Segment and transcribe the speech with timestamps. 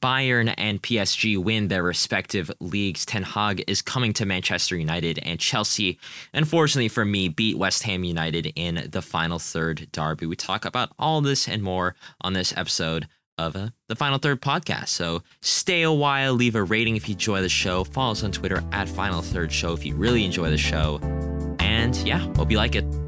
[0.00, 5.38] Bayern and PSG win their respective leagues, Ten Hag is coming to Manchester United, and
[5.38, 5.98] Chelsea,
[6.32, 10.26] unfortunately for me, beat West Ham United in the final third derby.
[10.26, 13.08] We talk about all this and more on this episode
[13.38, 14.88] of uh, the Final Third podcast.
[14.88, 18.32] So stay a while, leave a rating if you enjoy the show, follow us on
[18.32, 21.00] Twitter at Final Third Show if you really enjoy the show.
[21.58, 23.01] And yeah, hope you like it.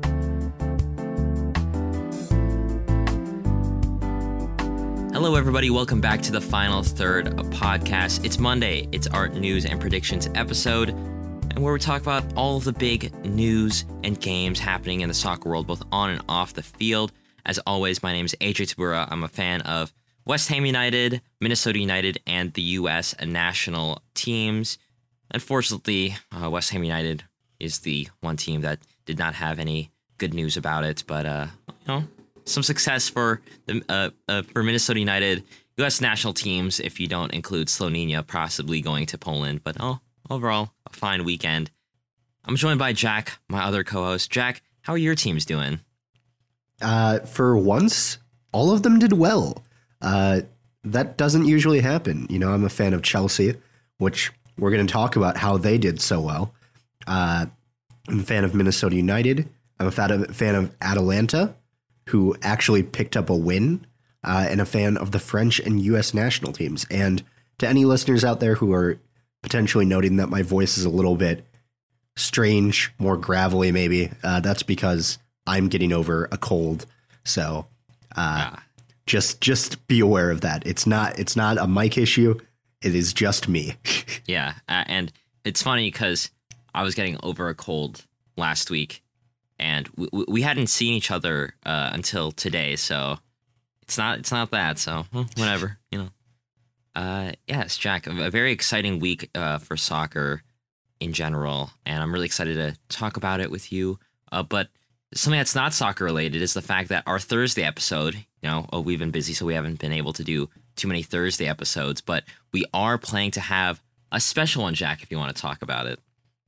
[5.15, 5.71] Hello, everybody.
[5.71, 8.25] Welcome back to the Final Third podcast.
[8.25, 8.89] It's Monday.
[8.91, 13.85] It's art news and predictions episode, and where we talk about all the big news
[14.03, 17.13] and games happening in the soccer world, both on and off the field.
[17.47, 19.07] As always, my name is AJ Tabura.
[19.09, 19.95] I'm a fan of
[20.27, 23.15] West Ham United, Minnesota United, and the U.S.
[23.25, 24.79] national teams.
[25.31, 27.23] Unfortunately, uh, West Ham United
[27.61, 31.47] is the one team that did not have any good news about it, but uh,
[31.69, 32.05] you know,
[32.45, 35.45] some success for the uh, uh, for Minnesota United,
[35.79, 36.01] U.S.
[36.01, 36.81] national teams.
[36.81, 40.01] If you don't include Slovenia, possibly going to Poland, but oh,
[40.31, 41.71] overall a fine weekend.
[42.45, 44.31] I'm joined by Jack, my other co-host.
[44.31, 45.81] Jack, how are your teams doing?
[46.81, 48.19] Uh, for once,
[48.53, 49.65] all of them did well.
[50.03, 50.43] Uh,
[50.85, 52.27] that doesn't usually happen.
[52.29, 53.55] You know, I'm a fan of Chelsea,
[53.99, 56.55] which we're going to talk about how they did so well.
[57.07, 57.47] Uh,
[58.09, 59.49] I'm a fan of Minnesota United.
[59.81, 61.55] I'm a fan of, fan of Atalanta,
[62.09, 63.87] who actually picked up a win,
[64.25, 66.15] uh, and a fan of the French and U.S.
[66.15, 66.87] national teams.
[66.91, 67.23] And
[67.59, 68.99] to any listeners out there who are
[69.43, 71.45] potentially noting that my voice is a little bit
[72.17, 76.87] strange, more gravelly, maybe, uh, that's because I'm getting over a cold.
[77.25, 77.67] So,
[78.17, 78.63] uh, ah.
[79.07, 80.67] just just be aware of that.
[80.67, 82.39] It's not it's not a mic issue.
[82.83, 83.75] It is just me.
[84.27, 85.13] yeah, uh, and
[85.45, 86.31] it's funny because
[86.75, 88.05] I was getting over a cold
[88.37, 89.03] last week,
[89.59, 92.77] and we, we hadn't seen each other uh, until today.
[92.77, 93.19] So
[93.83, 94.79] it's not it's not that.
[94.79, 96.09] So well, whatever, you know.
[96.97, 100.43] Uh, yes, Jack, a very exciting week uh, for soccer
[101.01, 103.99] in general, and I'm really excited to talk about it with you.
[104.31, 104.69] Uh, but
[105.13, 108.81] something that's not soccer related is the fact that our Thursday episode, you know, oh,
[108.81, 112.25] we've been busy, so we haven't been able to do too many Thursday episodes, but
[112.53, 115.87] we are planning to have a special one, Jack, if you want to talk about
[115.87, 115.99] it.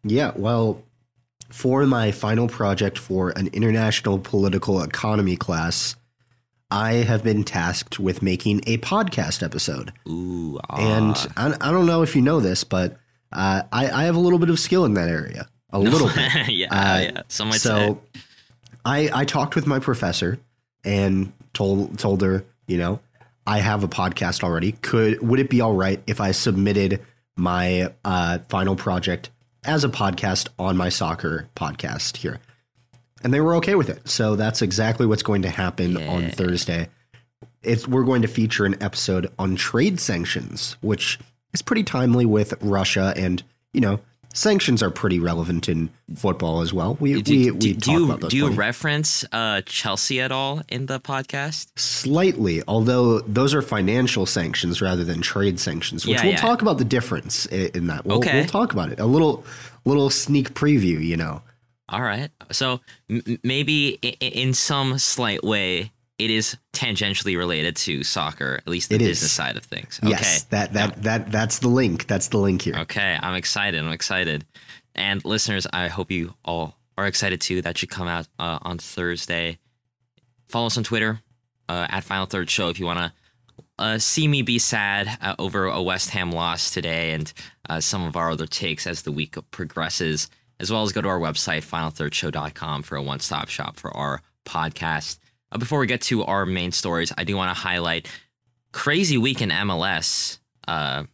[0.05, 0.83] Yeah, well,
[1.49, 5.97] for my final project for an international political economy class,
[6.71, 9.93] I have been tasked with making a podcast episode.
[10.09, 10.77] Ooh, ah.
[10.79, 12.97] and I, I, don't know if you know this, but
[13.33, 15.49] uh, I, I, have a little bit of skill in that area.
[15.71, 16.49] A little bit.
[16.49, 17.23] yeah, uh, yeah.
[17.29, 18.21] Some might so say.
[18.85, 20.39] I, I talked with my professor
[20.85, 23.01] and told told her, you know,
[23.47, 24.73] I have a podcast already.
[24.73, 27.01] Could would it be all right if I submitted
[27.37, 29.31] my uh, final project
[29.67, 32.41] as a podcast on my soccer podcast here.
[33.23, 34.09] And they were okay with it.
[34.09, 36.09] So that's exactly what's going to happen yeah.
[36.09, 36.89] on Thursday.
[37.63, 41.19] It's we're going to feature an episode on trade sanctions, which
[41.53, 44.01] is pretty timely with Russia and, you know,
[44.37, 46.97] sanctions are pretty relevant in football as well.
[47.01, 50.87] We do, we, we do, do you do you reference uh, Chelsea at all in
[50.87, 51.69] the podcast?
[51.79, 56.39] Slightly, although those are financial sanctions rather than trade sanctions, which yeah, we'll yeah.
[56.39, 58.05] talk about the difference in that.
[58.05, 58.41] We'll, okay.
[58.41, 59.01] we'll talk about it.
[59.01, 59.45] A little
[59.85, 61.43] little sneak preview, you know.
[61.89, 62.31] All right.
[62.51, 68.89] So m- maybe in some slight way, it is tangentially related to soccer, at least
[68.89, 69.33] the it business is.
[69.33, 70.01] side of things.
[70.03, 70.11] Okay.
[70.11, 72.07] Yes, that that that that's the link.
[72.07, 72.77] That's the link here.
[72.77, 73.83] Okay, I'm excited.
[73.83, 74.45] I'm excited.
[74.95, 77.63] And listeners, I hope you all are excited too.
[77.63, 79.59] That should come out uh, on Thursday.
[80.49, 81.21] Follow us on Twitter
[81.69, 83.13] uh, at Final Third Show if you want to
[83.79, 87.33] uh, see me be sad uh, over a West Ham loss today and
[87.69, 90.29] uh, some of our other takes as the week progresses,
[90.61, 94.23] as well as go to our website, finalthirdshow.com, for a one stop shop for our
[94.47, 95.19] podcast.
[95.53, 98.09] Uh, before we get to our main stories, I do want to highlight
[98.73, 101.05] crazy week in MLS uh,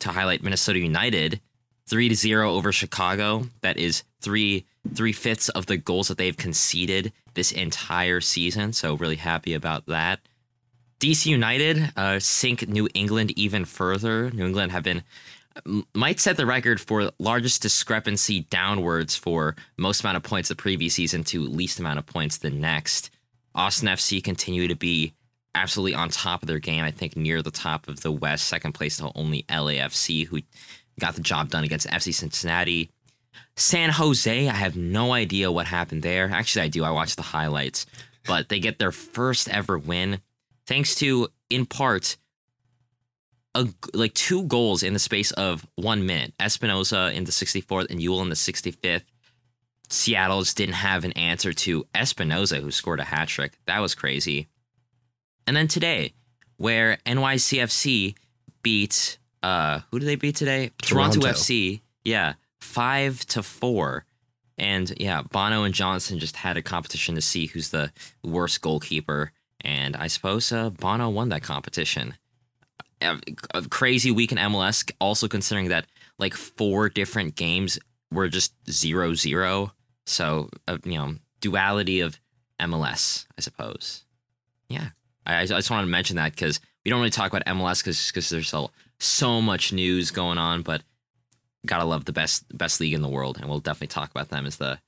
[0.00, 1.40] to highlight Minnesota United,
[1.86, 3.46] three to zero over Chicago.
[3.62, 8.72] That is three three fifths of the goals that they've conceded this entire season.
[8.72, 10.20] So really happy about that.
[11.00, 14.30] DC United uh, sink New England even further.
[14.30, 15.02] New England have been
[15.94, 20.94] might set the record for largest discrepancy downwards for most amount of points the previous
[20.94, 23.10] season to least amount of points the next.
[23.54, 25.14] Austin FC continue to be
[25.54, 26.84] absolutely on top of their game.
[26.84, 30.40] I think near the top of the West, second place to only LAFC, who
[30.98, 32.90] got the job done against FC Cincinnati.
[33.56, 36.30] San Jose, I have no idea what happened there.
[36.32, 36.84] Actually, I do.
[36.84, 37.86] I watched the highlights,
[38.26, 40.20] but they get their first ever win
[40.66, 42.16] thanks to, in part,
[43.54, 46.32] a, like two goals in the space of one minute.
[46.38, 49.02] Espinoza in the 64th and Yueill in the 65th.
[49.90, 53.58] Seattle just didn't have an answer to Espinoza, who scored a hat trick.
[53.66, 54.48] That was crazy.
[55.46, 56.14] And then today,
[56.56, 58.14] where NYCFC
[58.62, 60.70] beat uh who did they beat today?
[60.82, 61.38] Toronto, Toronto.
[61.38, 61.80] FC.
[62.04, 64.04] Yeah, five to four.
[64.58, 67.92] And yeah, Bono and Johnson just had a competition to see who's the
[68.22, 69.32] worst goalkeeper.
[69.62, 72.14] And I suppose uh, Bono won that competition.
[73.00, 73.18] A,
[73.54, 75.86] a crazy week in MLS, also considering that
[76.18, 77.78] like four different games
[78.12, 79.72] were just zero zero.
[80.10, 82.18] So, uh, you know, duality of
[82.60, 84.04] MLS, I suppose.
[84.68, 84.88] Yeah.
[85.26, 88.30] I, I just wanted to mention that because we don't really talk about MLS because
[88.30, 90.82] there's so, so much news going on, but
[91.66, 94.46] gotta love the best best league in the world, and we'll definitely talk about them
[94.46, 94.80] as the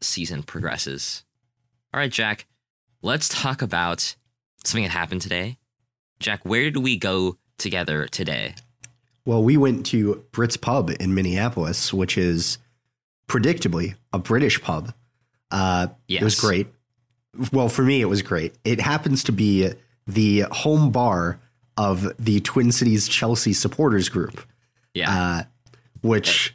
[0.00, 1.24] season progresses.
[1.92, 2.46] All right, Jack,
[3.02, 4.14] let's talk about
[4.64, 5.58] something that happened today.
[6.18, 8.54] Jack, where did we go together today?
[9.24, 12.58] Well, we went to Brits Pub in Minneapolis, which is
[13.32, 14.92] predictably a British pub.
[15.50, 16.66] Uh, It was great.
[17.52, 18.54] Well, for me, it was great.
[18.64, 19.72] It happens to be
[20.06, 21.40] the home bar
[21.78, 24.42] of the Twin Cities Chelsea supporters group,
[24.94, 25.42] Yeah, uh,
[26.02, 26.54] which.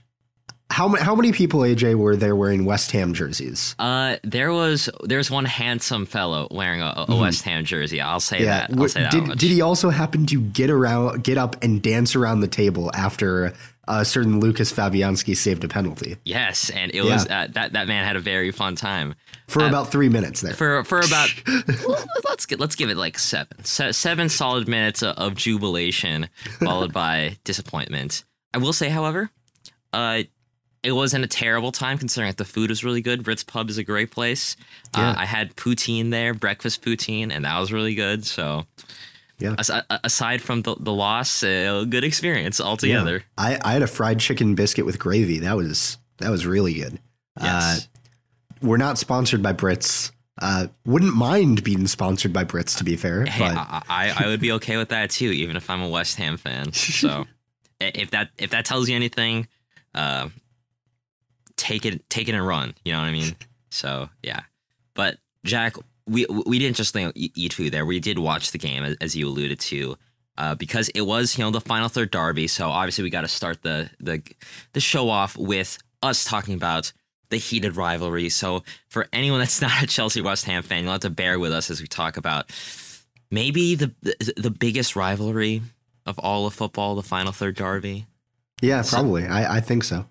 [0.70, 3.74] How, how many people, AJ, were there wearing West Ham jerseys?
[3.80, 8.02] uh, there was there's one handsome fellow wearing a, a West Ham jersey.
[8.02, 8.70] I'll say that.
[8.78, 12.16] I'll say that did, did he also happen to get around, get up and dance
[12.18, 13.54] around the table after
[13.88, 17.14] a certain Lukasz Fabianski saved a penalty yes, and it Yeah.
[17.14, 19.16] was uh, that that man had a very fun time.
[19.48, 20.54] for about three minutes there?
[20.54, 21.30] for for about
[22.28, 26.30] let's get let's give it like seven Se- seven solid minutes of, of jubilation
[26.60, 28.24] followed by disappointment.
[28.54, 29.30] I will say, however,
[29.94, 30.24] uh,
[30.84, 33.24] it wasn't a terrible time considering that the food was really good.
[33.24, 34.56] Brits Pub is a great place.
[34.96, 35.10] Yeah.
[35.12, 38.26] Uh, I had poutine there, breakfast poutine, and that was really good.
[38.26, 38.66] So,
[39.40, 39.56] Yeah.
[39.58, 39.70] as-
[40.04, 43.24] aside from the, the loss, a good experience altogether.
[43.38, 45.40] I, I had a fried chicken biscuit with gravy.
[45.40, 47.00] That was that was really good.
[47.40, 47.86] Yes.
[47.86, 50.12] Uh, we're not sponsored by Brits.
[50.40, 53.26] Uh, wouldn't mind being sponsored by Brits, to be fair.
[53.26, 55.90] Hey, but I, I I would be okay with that too, even if I'm a
[55.90, 56.72] West Ham fan.
[56.74, 57.26] So
[57.80, 59.48] if that if that tells you anything,
[59.94, 60.30] uh,
[61.56, 62.74] take it take it and run.
[62.84, 63.36] You know what I mean?
[63.70, 64.42] So yeah,
[64.96, 65.76] but Jack,
[66.08, 67.86] we we didn't just eat food there.
[67.86, 69.98] We did watch the game as, you alluded to.
[70.38, 73.28] Uh, because it was, you know, the final third derby, so obviously we got to
[73.28, 74.22] start the the
[74.74, 76.94] the show off with us talking about
[77.30, 78.30] the heated rivalry.
[78.30, 81.52] So for anyone that's not a Chelsea West Ham fan, you'll have to bear with
[81.52, 82.52] us as we talk about
[83.32, 85.62] maybe the the, the biggest rivalry
[86.06, 88.06] of all of football, the final third derby.
[88.62, 89.26] yeah, probably.
[89.26, 90.06] I, I think so.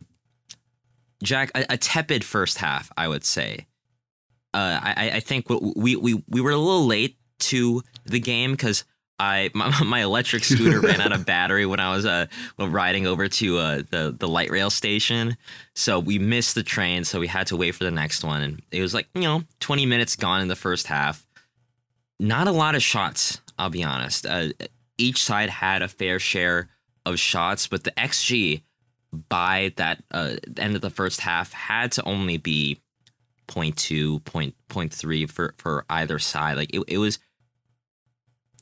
[1.23, 3.67] Jack, a, a tepid first half, I would say.
[4.57, 8.85] Uh, I, I think we, we we were a little late to the game because
[9.19, 12.25] I my, my electric scooter ran out of battery when I was uh
[12.59, 15.37] riding over to uh, the the light rail station,
[15.75, 18.63] so we missed the train, so we had to wait for the next one, and
[18.73, 21.27] it was like you know twenty minutes gone in the first half.
[22.19, 24.25] Not a lot of shots, I'll be honest.
[24.25, 24.49] Uh,
[24.97, 26.71] each side had a fair share
[27.05, 28.63] of shots, but the XG
[29.29, 32.81] by that uh, end of the first half had to only be
[33.49, 36.57] 0.2, 0.3 for, for either side.
[36.57, 37.19] Like it, it was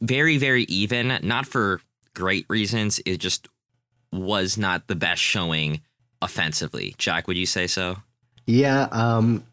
[0.00, 1.80] very, very even, not for
[2.14, 3.00] great reasons.
[3.06, 3.48] It just
[4.12, 5.80] was not the best showing
[6.22, 6.94] offensively.
[6.98, 7.96] Jack, would you say so?
[8.46, 9.44] Yeah, um,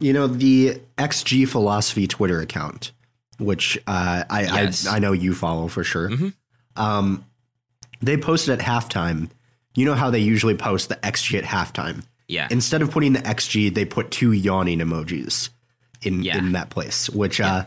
[0.00, 2.92] you know the XG Philosophy Twitter account,
[3.38, 4.86] which uh, I, Yes.
[4.86, 6.10] I I know you follow for sure.
[6.10, 6.34] Mhm.
[6.74, 7.24] Um,
[8.02, 9.30] they posted at halftime.
[9.74, 12.04] You know how they usually post the XG at halftime.
[12.28, 12.48] Yeah.
[12.50, 15.50] Instead of putting the XG, they put two yawning emojis
[16.02, 16.38] in Yeah.
[16.38, 17.08] in that place.
[17.10, 17.66] Which, uh,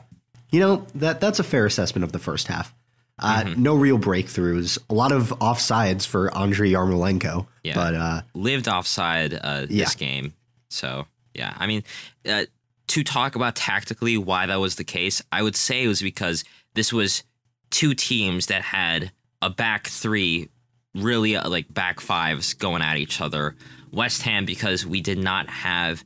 [0.52, 2.74] you know, that that's a fair assessment of the first half.
[3.18, 3.62] Uh, Mm-hmm.
[3.64, 4.78] No real breakthroughs.
[4.90, 7.48] A lot of offsides for Andrei Yarmolenko.
[7.64, 7.76] Yeah.
[7.76, 9.86] But uh, lived offside uh, Yeah.
[9.86, 10.34] this game.
[10.70, 11.84] So yeah, I mean,
[12.28, 12.46] uh,
[12.88, 16.44] to talk about tactically why that was the case, I would say it was because
[16.76, 17.24] this was
[17.70, 19.12] two teams that had
[19.42, 20.50] a back three,
[20.96, 23.56] really uh, like back fives going at each other.
[23.92, 26.04] West Ham because we did not have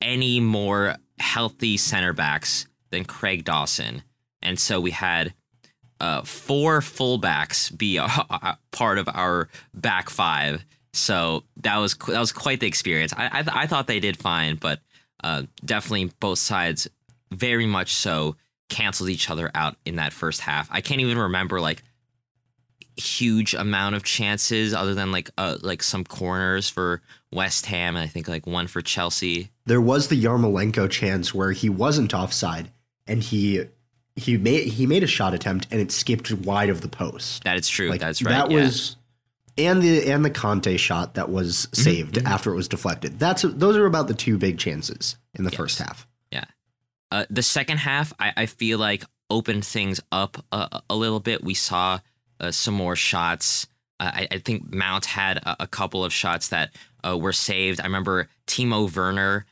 [0.00, 4.02] any more healthy center backs than Craig Dawson,
[4.42, 5.34] and so we had
[6.00, 10.64] uh, four fullbacks be a, a part of our back five.
[10.92, 13.12] So that was that was quite the experience.
[13.16, 14.80] I I, I thought they did fine, but
[15.22, 16.88] uh, definitely both sides
[17.32, 18.36] very much so
[18.68, 20.68] canceled each other out in that first half.
[20.70, 21.82] I can't even remember like
[22.96, 28.02] huge amount of chances other than like uh like some corners for West Ham and
[28.02, 29.50] I think like one for Chelsea.
[29.66, 32.70] there was the Yarmolenko chance where he wasn't offside
[33.06, 33.64] and he
[34.14, 37.44] he made he made a shot attempt and it skipped wide of the post.
[37.44, 37.90] That is true.
[37.90, 38.30] Like, That's right.
[38.30, 38.62] That yeah.
[38.62, 38.96] was
[39.58, 43.18] and the and the Kanté shot that was saved after it was deflected.
[43.18, 46.06] That's those are about the two big chances in the first half.
[46.30, 46.44] Yeah.
[47.10, 51.42] Uh, the second half, I, I feel like opened things up a, a little bit.
[51.42, 52.00] We saw
[52.40, 53.66] uh, some more shots.
[53.98, 56.70] Uh, I, I think Mount had a, a couple of shots that
[57.06, 57.80] uh, were saved.
[57.80, 59.46] I remember Timo Werner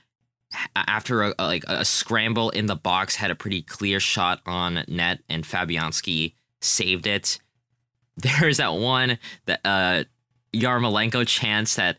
[0.77, 4.85] after a, a, like a scramble in the box had a pretty clear shot on
[4.89, 7.39] net and Fabianski saved it.
[8.17, 10.05] There's that one that uh
[10.53, 11.99] Yarmolenko chance that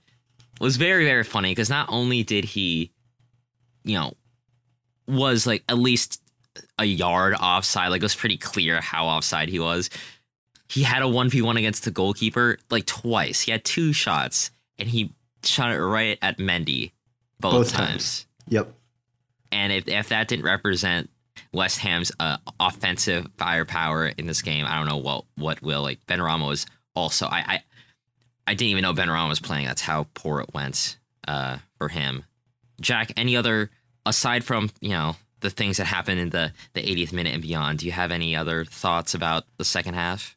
[0.62, 2.94] was very very funny because not only did he
[3.84, 4.14] you know
[5.08, 6.22] was like at least
[6.80, 9.90] a yard offside like it was pretty clear how offside he was
[10.70, 15.14] he had a 1v1 against the goalkeeper like twice he had two shots and he
[15.44, 16.92] shot it right at Mendy
[17.40, 17.90] both, both times.
[17.90, 18.26] times.
[18.48, 18.74] Yep.
[19.52, 21.10] And if if that didn't represent
[21.54, 25.82] West Ham's uh, offensive firepower in this game, I don't know what what will.
[25.82, 27.64] Like Benrahma was also I, I
[28.48, 29.66] I didn't even know Benrahma was playing.
[29.66, 32.26] That's how poor it went uh, for him.
[32.82, 33.70] Jack, any other
[34.06, 37.80] aside from you know the things that happened in the the 80th minute and beyond?
[37.80, 40.36] Do you have any other thoughts about the second half?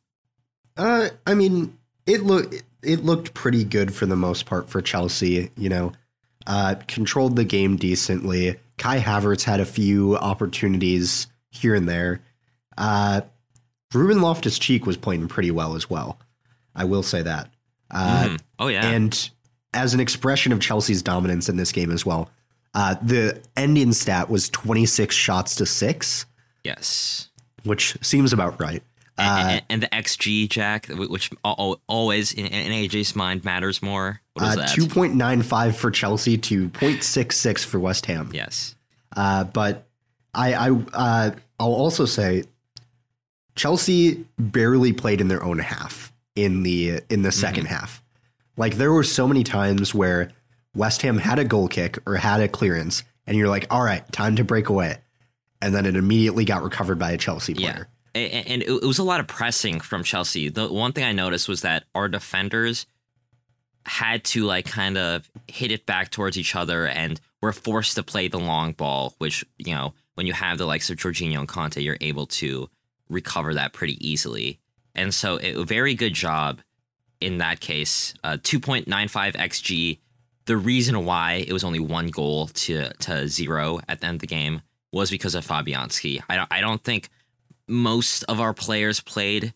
[0.79, 5.51] Uh, I mean, it looked it looked pretty good for the most part for Chelsea.
[5.57, 5.93] You know,
[6.47, 8.57] uh, controlled the game decently.
[8.79, 12.21] Kai Havertz had a few opportunities here and there.
[12.77, 13.23] Uh,
[13.93, 16.19] Ruben Loftus Cheek was playing pretty well as well.
[16.75, 17.51] I will say that.
[17.91, 18.37] Uh, mm-hmm.
[18.59, 19.31] Oh yeah, and
[19.75, 22.31] as an expression of Chelsea's dominance in this game as well,
[22.75, 26.27] uh, the ending stat was twenty six shots to six.
[26.63, 27.31] Yes,
[27.65, 28.83] which seems about right.
[29.19, 34.21] Uh, and, and, the XG, Jack, which always in, in AJ's mind matters more.
[34.39, 34.69] Uh, that?
[34.69, 38.31] 2.95 for Chelsea to 0.66 for West Ham.
[38.33, 38.77] Yes.
[39.17, 39.89] Uh, but
[40.35, 42.45] I, I uh, I'll also say
[43.57, 47.67] Chelsea barely played in their own half in the in the 2nd mm-hmm.
[47.67, 48.03] half.
[48.57, 50.31] Like there were so many times where
[50.77, 54.11] West Ham had a goal kick or had a clearance, and you're like, all right,
[54.13, 54.99] time to break away.
[55.61, 57.89] And then it immediately got recovered by a Chelsea player.
[57.89, 60.49] Yeah and it was a lot of pressing from Chelsea.
[60.49, 62.87] The one thing I noticed was that our defenders
[63.87, 68.03] had to like kind of hit it back towards each other and were forced to
[68.03, 71.49] play the long ball, which, you know, when you have the likes of Jorginho and
[71.49, 72.69] Kanté, you're able to
[73.09, 74.59] recover that pretty easily.
[74.95, 76.61] And so a very good job
[77.21, 78.15] in that case.
[78.23, 79.99] Uh, 2.95 XG.
[80.47, 84.21] The reason why it was only one goal to, to zero at the end of
[84.21, 84.63] the game
[84.93, 86.21] was because of Fabianski.
[86.29, 87.11] I don't, I don't think
[87.69, 89.53] most of our players played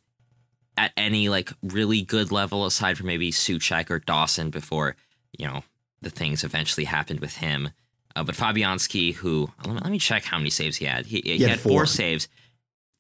[0.77, 4.97] at any like really good level aside from maybe Soucek or Dawson before,
[5.37, 5.63] you know,
[6.01, 7.71] the things eventually happened with him.
[8.15, 11.07] Uh, but Fabianski, who let me check how many saves he had.
[11.07, 11.81] He, he, he had, had four.
[11.81, 11.87] four.
[11.87, 12.29] saves.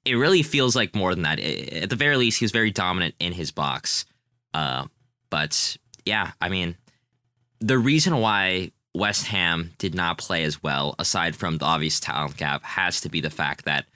[0.04, 1.38] It really feels like more than that.
[1.38, 4.04] At the very least, he was very dominant in his box.
[4.54, 4.86] Uh,
[5.30, 6.76] but yeah, I mean,
[7.60, 12.36] the reason why West Ham did not play as well, aside from the obvious talent
[12.36, 13.86] gap, has to be the fact that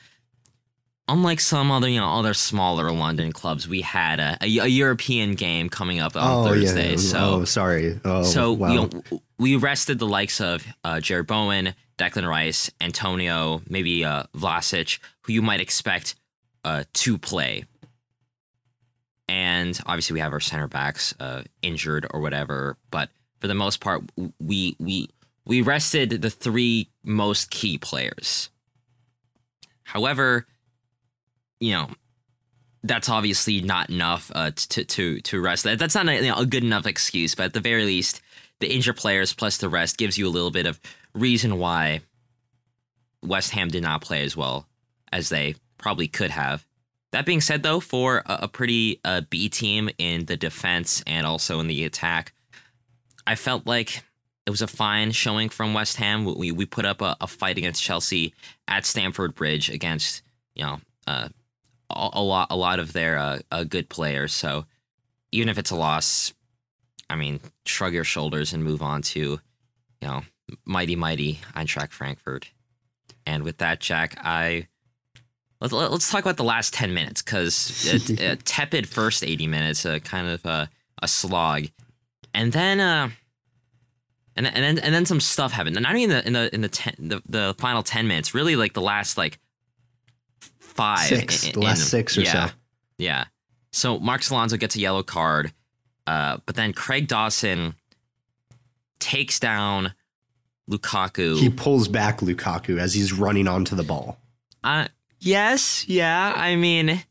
[1.09, 5.35] unlike some other you know other smaller London clubs, we had a, a, a European
[5.35, 6.93] game coming up on oh, Thursday.
[6.93, 6.97] Yeah.
[6.97, 8.01] So oh, sorry.
[8.05, 8.69] Oh, so wow.
[8.69, 14.25] you know, we rested the likes of uh, Jarrod Bowen, Declan Rice, Antonio, maybe uh,
[14.35, 16.15] Vlasic, who you might expect
[16.65, 17.65] uh, to play.
[19.29, 22.77] And obviously, we have our center backs uh, injured or whatever.
[22.91, 23.11] But
[23.41, 24.03] for the most part,
[24.39, 25.09] we we
[25.45, 28.51] we rested the three most key players.
[29.83, 30.47] However,
[31.61, 31.89] you know,
[32.83, 35.65] that's obviously not enough uh, to to to rest.
[35.65, 38.21] That that's not a, you know, a good enough excuse, but at the very least,
[38.61, 40.81] the injured players plus the rest gives you a little bit of
[41.15, 42.01] reason why
[43.23, 44.67] West Ham did not play as well
[45.13, 46.65] as they probably could have.
[47.13, 51.27] That being said, though, for a, a pretty uh, B team in the defense and
[51.27, 52.33] also in the attack,
[53.27, 54.03] I felt like
[54.47, 56.25] it was a fine showing from West Ham.
[56.25, 58.35] We we put up a, a fight against Chelsea
[58.69, 60.23] at Stamford Bridge against
[60.55, 60.81] you know.
[61.07, 61.29] Uh,
[61.91, 64.33] a, lot a lot of their uh, uh, good players.
[64.33, 64.67] So
[65.33, 66.33] even if it's a loss,
[67.09, 69.41] I mean, shrug your shoulders and move on to, you
[70.03, 70.23] know,
[70.65, 72.51] mighty mighty Eintracht Frankfurt.
[73.25, 74.69] And with that, Jack, I
[75.61, 80.01] let's let's talk about the last ten minutes because a tepid first eighty minutes, a
[80.01, 80.71] kind of a,
[81.03, 81.67] a slog,
[82.35, 83.11] and then uh,
[84.37, 85.77] and and then and then some stuff happened.
[85.77, 88.35] And not even in the in the in the, ten, the the final ten minutes,
[88.35, 89.39] really like the last like
[90.77, 91.01] five.
[91.01, 92.55] Six, in, last in, six or yeah, so.
[92.99, 93.25] Yeah.
[93.73, 95.53] So Marcos Alonso gets a yellow card,
[96.07, 97.75] uh, but then Craig Dawson
[98.99, 99.93] takes down
[100.71, 101.39] Lukaku.
[101.39, 104.19] He pulls back Lukaku as he's running onto the ball.
[104.65, 104.89] Uh,
[105.21, 106.33] yes, yeah.
[106.35, 107.03] I mean,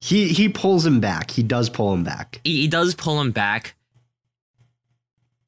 [0.00, 1.30] he he pulls him back.
[1.30, 2.40] He does pull him back.
[2.44, 3.76] He, he does pull him back.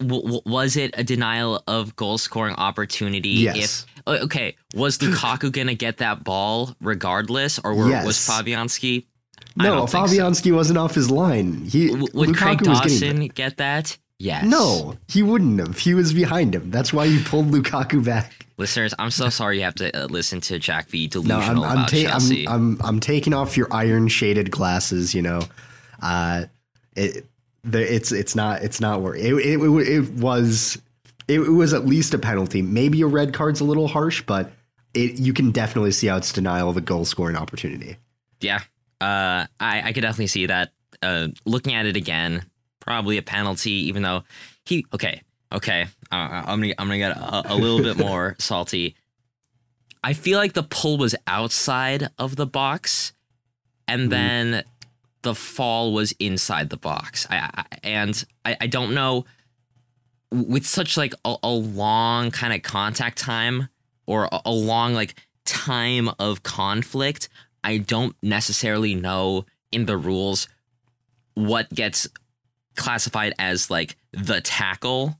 [0.09, 3.31] W- was it a denial of goal scoring opportunity?
[3.31, 3.87] Yes.
[4.07, 8.07] If okay, was Lukaku gonna get that ball regardless, or were, yes.
[8.07, 9.05] was Fabianski?
[9.57, 9.99] No, don't so.
[9.99, 11.65] Fabianski wasn't off his line.
[11.65, 13.97] He W- Would Craig Lukaku getting Dawson get that?
[14.19, 14.45] Yes.
[14.45, 15.79] No, he wouldn't have.
[15.79, 16.71] He was behind him.
[16.71, 18.47] That's why he pulled Lukaku back.
[18.57, 21.77] Listeners, I'm so sorry you have to uh, listen to Jack No, delusional I'm I'm,
[21.79, 22.47] about ta- Chelsea.
[22.49, 25.15] I'm I'm I'm taking off your iron shaded glasses.
[25.15, 25.41] You know,
[26.01, 26.45] uh,
[26.97, 27.27] it
[27.65, 30.81] the, it's it's not it's not worth It, it it it was
[31.29, 32.63] it, it was at least a penalty.
[32.63, 34.53] Maybe a red card's a little harsh, but
[34.93, 37.97] it you can definitely see how it's denial of a goal scoring opportunity.
[38.41, 38.61] Yeah,
[39.01, 40.73] uh, I I could definitely see that.
[41.03, 42.45] Uh, looking at it again,
[42.81, 43.89] probably a penalty.
[43.89, 44.25] Even though
[44.65, 48.97] he okay, okay, uh, I'm gonna I'm gonna get a, a little bit more salty.
[50.03, 53.15] I feel like the pull was outside of the box,
[53.89, 54.65] and then
[55.25, 57.27] the fall was inside the box.
[57.29, 59.25] I, I and I, I don't know
[60.31, 63.69] with such like a, a long kind of contact time
[64.07, 65.15] or a, a long like
[65.45, 67.29] time of conflict.
[67.65, 70.47] I don't necessarily know in the rules
[71.35, 72.07] what gets
[72.77, 75.19] classified as like the tackle.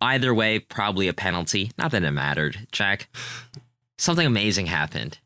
[0.00, 1.72] Either way, probably a penalty.
[1.76, 3.08] Not that it mattered, Jack.
[3.96, 5.18] Something amazing happened.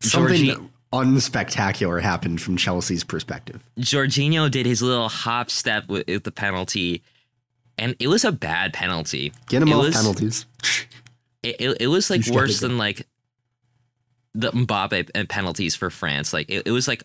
[0.00, 3.62] Something Georgie- unspectacular happened from Chelsea's perspective.
[3.78, 7.02] Jorginho did his little hop step with, with the penalty,
[7.76, 9.32] and it was a bad penalty.
[9.48, 10.46] Get him It off was- penalties.
[11.42, 13.06] It, it, it was like He's worse than like
[14.34, 16.32] the Mbappe and penalties for France.
[16.32, 17.04] Like it, it was like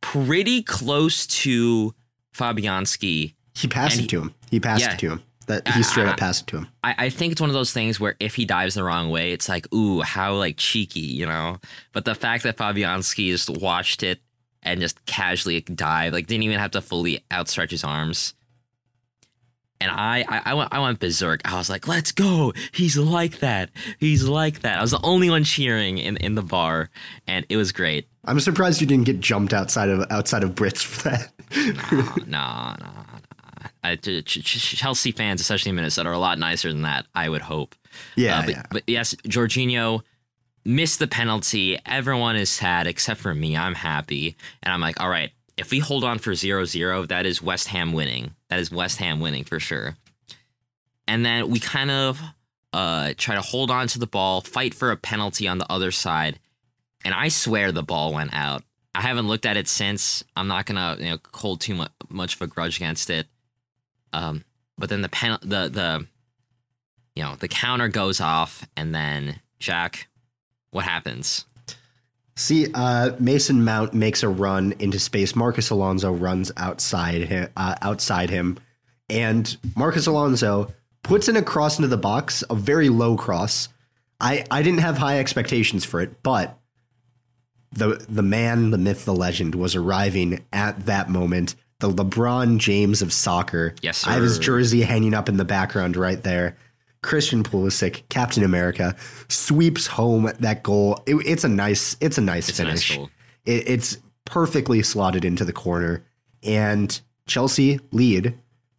[0.00, 1.94] pretty close to
[2.34, 3.34] Fabianski.
[3.54, 4.34] He passed it to him.
[4.50, 4.94] He passed Yeah.
[4.94, 5.22] it to him.
[5.50, 6.68] That he straight I- up passed it to him.
[6.84, 9.32] I, I think it's one of those things where if he dives the wrong way,
[9.32, 11.58] it's like, ooh, how like cheeky, you know?
[11.92, 14.20] But the fact that Fabianski just watched it
[14.62, 18.34] and just casually dive, like didn't even have to fully outstretch his arms.
[19.82, 21.40] And I, I, I went, I went berserk.
[21.46, 22.52] I was like, "Let's go!
[22.70, 23.70] He's like that.
[23.98, 26.90] He's like that." I was the only one cheering in, in the bar,
[27.26, 28.06] and it was great.
[28.26, 31.32] I'm surprised you didn't get jumped outside of outside of Brits for that.
[32.26, 32.99] no, no, no.
[33.82, 37.06] I, Ch- Ch- Ch- Chelsea fans, especially in Minnesota, are a lot nicer than that.
[37.14, 37.74] I would hope.
[38.16, 38.62] yeah, Uh, but, yeah.
[38.70, 40.02] but yes, Jorginho
[40.64, 41.78] missed the penalty.
[41.86, 43.56] Everyone is sad except for me.
[43.56, 44.36] I'm happy.
[44.62, 47.68] And I'm like, all right, if we hold on for 0 0, that is West
[47.68, 48.34] Ham winning.
[48.48, 49.96] That is West Ham winning for sure.
[51.08, 52.20] And then we kind of
[52.72, 55.90] uh, try to hold on to the ball, fight for a penalty on the other
[55.90, 56.38] side.
[57.04, 58.62] And I swear the ball went out.
[58.94, 60.22] I haven't looked at it since.
[60.36, 63.26] I'm not gonna you know hold too mu- much of a grudge against it.
[64.12, 64.44] Um,
[64.78, 66.06] but then the pen the the
[67.14, 70.08] you know the counter goes off, and then Jack,
[70.70, 71.44] what happens?
[72.36, 75.36] See, uh, Mason Mount makes a run into space.
[75.36, 78.58] Marcos Alonso runs outside him, uh, outside him,
[79.10, 83.68] and Marcos Alonso puts in a cross into the box, a very low cross.
[84.20, 86.58] I, I didn't have high expectations for it, but
[87.72, 91.54] the the man, the myth, the legend was arriving at that moment.
[91.80, 93.74] The LeBron James of soccer.
[93.82, 96.56] Yes, I have his jersey hanging up in the background right there.
[97.02, 98.94] Christian Pulisic, Captain America,
[99.28, 101.02] sweeps home that goal.
[101.06, 103.08] It- it's a nice, it's a nice It's a nice finish.
[103.46, 106.04] It, it's perfectly slotted into the corner,
[106.42, 108.34] and Chelsea lead.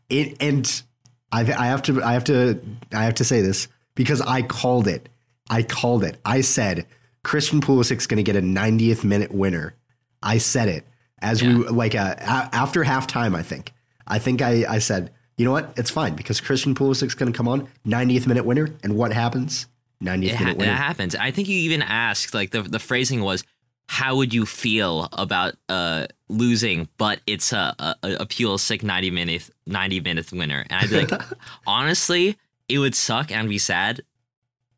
[0.09, 0.83] It and
[1.31, 2.61] I've, I have to, I have to,
[2.93, 5.09] I have to say this because I called it.
[5.49, 6.17] I called it.
[6.23, 6.85] I said
[7.23, 9.73] Christian Pulisic's going to get a 90th minute winner.
[10.21, 10.85] I said it
[11.21, 13.35] as we like uh, a, after halftime.
[13.35, 13.73] I think.
[14.07, 15.73] I think I, I said, you know what?
[15.77, 19.67] It's fine because Christian Pulisic's going to come on 90th minute winner, and what happens?
[20.03, 20.73] 90th It, ha- minute it winner.
[20.73, 21.15] happens.
[21.15, 23.43] I think you even asked like the the phrasing was,
[23.87, 29.49] "How would you feel about uh losing?" But it's a a, a Pulisic ninety minute
[29.67, 31.21] ninety minute winner, and I'd be like,
[31.67, 34.01] honestly, it would suck and be sad,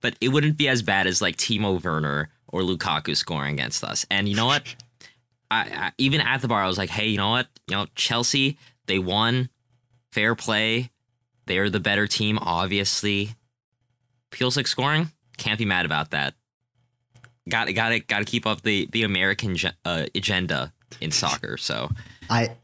[0.01, 4.05] but it wouldn't be as bad as like Timo Werner or Lukaku scoring against us.
[4.11, 4.75] And you know what?
[5.53, 7.47] I, I even at the bar, I was like, hey, you know what?
[7.67, 9.49] You know, Chelsea, they won,
[10.11, 10.89] fair play.
[11.45, 13.35] They're the better team, obviously.
[14.31, 16.33] Pulisic scoring, can't be mad about that.
[17.47, 21.57] Got got to got to keep up the the American uh, agenda in soccer.
[21.57, 21.91] So
[22.29, 22.55] I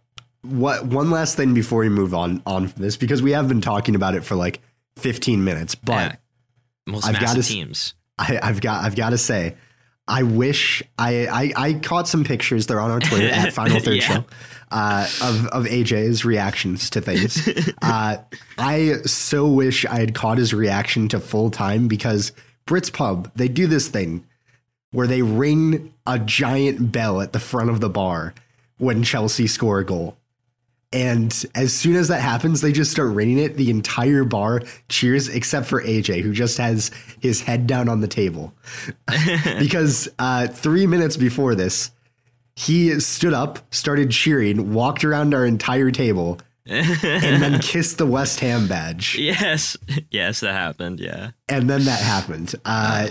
[0.42, 3.62] what one last thing before we move on on from this because we have been
[3.62, 4.62] talking about it for like
[4.96, 6.16] 15 minutes, but yeah.
[6.88, 7.94] most I've massive gotta teams.
[8.18, 9.56] I, I've got I've got to say,
[10.10, 12.68] I wish I, I I caught some pictures.
[12.68, 14.02] They're on our Twitter at Final Third Yeah.
[14.02, 14.26] Show
[14.72, 17.48] uh, of of AJ's reactions to things.
[17.82, 18.18] uh,
[18.58, 22.32] I so wish I had caught his reaction to full time because
[22.68, 24.26] Brits Pub they do this thing
[24.92, 28.34] where they ring a giant bell at the front of the bar
[28.78, 30.18] when Chelsea score a goal.
[30.92, 33.58] And as soon as that happens, they just start raining it.
[33.58, 38.08] The entire bar cheers, except for AJ, who just has his head down on the
[38.08, 38.54] table.
[39.60, 41.92] because uh, three minutes before this,
[42.56, 48.40] he stood up, started cheering, walked around our entire table, and then kissed the West
[48.40, 49.16] Ham badge.
[49.18, 49.78] Yes,
[50.12, 51.00] yes, that happened.
[51.00, 52.56] Yeah, And then that happened.
[52.66, 53.10] Uh,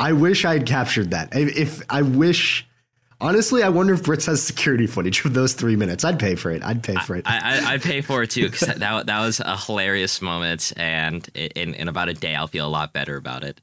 [0.00, 1.36] I wish I had captured that.
[1.36, 2.66] If, if I wish,
[3.22, 6.04] honestly, I wonder if Brits has security footage of those three minutes.
[6.04, 6.62] I'd pay for it.
[6.62, 7.26] I'd pay for it.
[7.26, 11.26] I, I, I pay for it too because that that was a hilarious moment, and
[11.34, 13.60] in in about a day, I'll feel a lot better about it.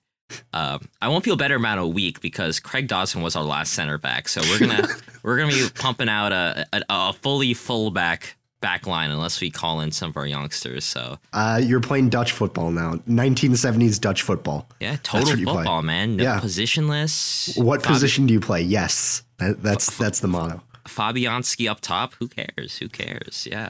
[0.54, 3.98] Um, I won't feel better about a week because Craig Dawson was our last center
[3.98, 4.88] back, so we're gonna
[5.24, 9.80] we're gonna be pumping out a a, a fully fullback back line unless we call
[9.82, 10.84] in some of our youngsters.
[10.86, 12.96] So Uh, you're playing Dutch football now.
[13.08, 14.68] 1970s Dutch football.
[14.80, 16.18] yeah, total football, man.
[16.18, 16.40] No Yeah.
[16.40, 17.58] positionless.
[17.62, 18.62] What Fabi- position do you play?
[18.62, 20.62] Yes, that, that's that's the motto.
[20.86, 22.16] Fabianski up top.
[22.16, 22.78] Who cares?
[22.80, 23.48] Who cares?
[23.50, 23.70] Yeah.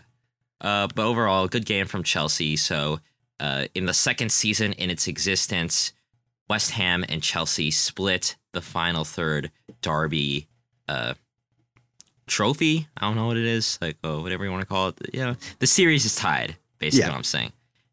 [0.62, 2.56] Uh, but overall, good game from Chelsea.
[2.58, 2.99] So,
[3.39, 5.93] uh, in the second season in its existence,
[6.49, 10.47] West Ham and Chelsea split the final third derby
[10.88, 11.13] uh,
[12.30, 12.88] trophy.
[12.98, 14.96] I don't know what it is, like oh, whatever you want to call it.
[15.13, 16.56] You know, the series is tied.
[16.78, 17.10] Basically, Yeah.
[17.10, 17.52] what I'm saying.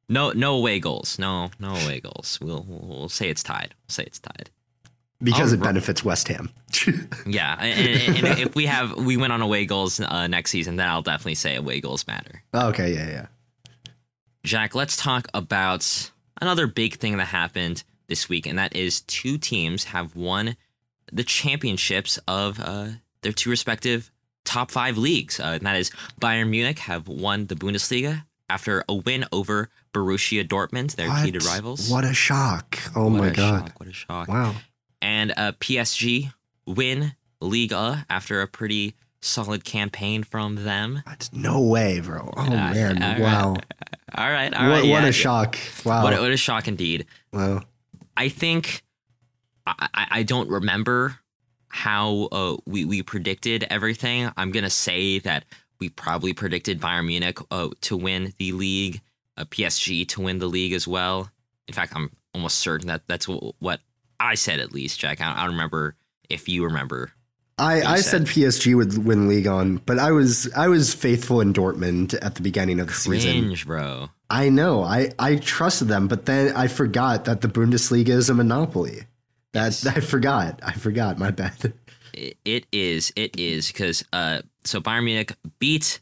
[0.08, 1.18] No, no away goals.
[1.18, 2.38] No, no away goals.
[2.40, 3.74] We'll we'll, we'll say it's tied.
[3.88, 4.50] We'll say it's tied.
[5.20, 6.50] Because it benefits West Ham.
[7.26, 10.76] Yeah, and, and- and if we have we went on away goals uh, next season,
[10.76, 12.42] then I'll definitely say away goals matter.
[12.54, 13.26] okay, yeah, yeah.
[14.44, 19.38] Jack, let's talk about another big thing that happened this week, and that is two
[19.38, 20.56] teams have won
[21.12, 22.88] the championships of uh,
[23.22, 24.10] their two respective
[24.46, 25.38] top five leagues.
[25.38, 30.46] Uh, and that is Bayern Munich have won the Bundesliga after a win over Borussia
[30.46, 31.52] Dortmund, their heated What?
[31.52, 31.90] rivals.
[31.90, 32.78] What a shock!
[32.94, 33.66] Oh What my god!
[33.68, 34.28] Shock, what a shock!
[34.28, 34.54] Wow.
[35.02, 36.32] and uh, PSG
[36.66, 41.02] win Liga after a pretty solid campaign from them.
[41.06, 42.30] That's no way, bro.
[42.36, 43.02] Oh Uh, man!
[43.02, 43.20] all right.
[43.20, 43.56] wow.
[44.14, 44.90] All right, all what, right.
[44.90, 45.06] what yeah.
[45.08, 45.58] a shock!
[45.84, 46.04] Wow.
[46.04, 47.04] What a, what a shock indeed.
[47.32, 47.62] wow.
[48.16, 48.82] I think
[49.66, 51.18] I, I don't remember
[51.76, 54.30] how uh, we we predicted everything.
[54.36, 55.44] I'm gonna say that
[55.78, 59.02] we probably predicted Bayern Munich uh, to win the league,
[59.36, 61.30] uh, PSG to win the league as well.
[61.68, 63.80] In fact, I'm almost certain that that's what, what
[64.18, 65.20] I said at least, Jack.
[65.20, 65.96] I, I don't remember
[66.30, 67.12] if you remember.
[67.58, 68.36] I, I said said.
[68.36, 72.42] PSG would win league on, but I was I was faithful in Dortmund at the
[72.42, 73.54] beginning of the season.
[73.66, 74.10] Bro.
[74.28, 74.82] I know.
[74.82, 79.02] I, I trusted them, but then I forgot that the Bundesliga is a monopoly.
[79.56, 80.60] That I forgot.
[80.62, 81.18] I forgot.
[81.18, 81.72] My bad.
[82.12, 83.12] It, it is.
[83.16, 86.00] It is because uh, so Bayern Munich beat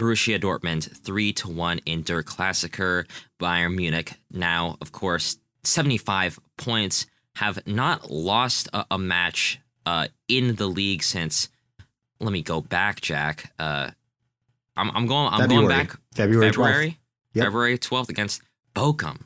[0.00, 3.06] Borussia Dortmund three to one in Der Klassiker.
[3.40, 7.06] Bayern Munich now, of course, seventy five points.
[7.36, 11.48] Have not lost a, a match uh, in the league since.
[12.18, 13.52] Let me go back, Jack.
[13.58, 13.90] Uh,
[14.74, 15.32] I'm, I'm going.
[15.32, 15.66] I'm February.
[15.66, 15.98] going back.
[16.14, 16.54] February 12th.
[16.54, 16.98] February.
[17.34, 17.44] Yep.
[17.44, 18.42] February twelfth against
[18.74, 19.20] Bochum.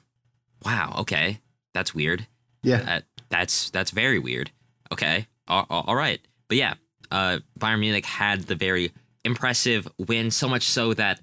[0.64, 0.96] Wow.
[0.98, 1.40] Okay,
[1.72, 2.26] that's weird.
[2.62, 3.00] Yeah.
[3.30, 4.50] That's that's very weird.
[4.92, 6.74] Okay, all, all- right, but yeah,
[7.10, 8.92] uh, Bayern Munich had the very
[9.24, 11.20] impressive win, so much so that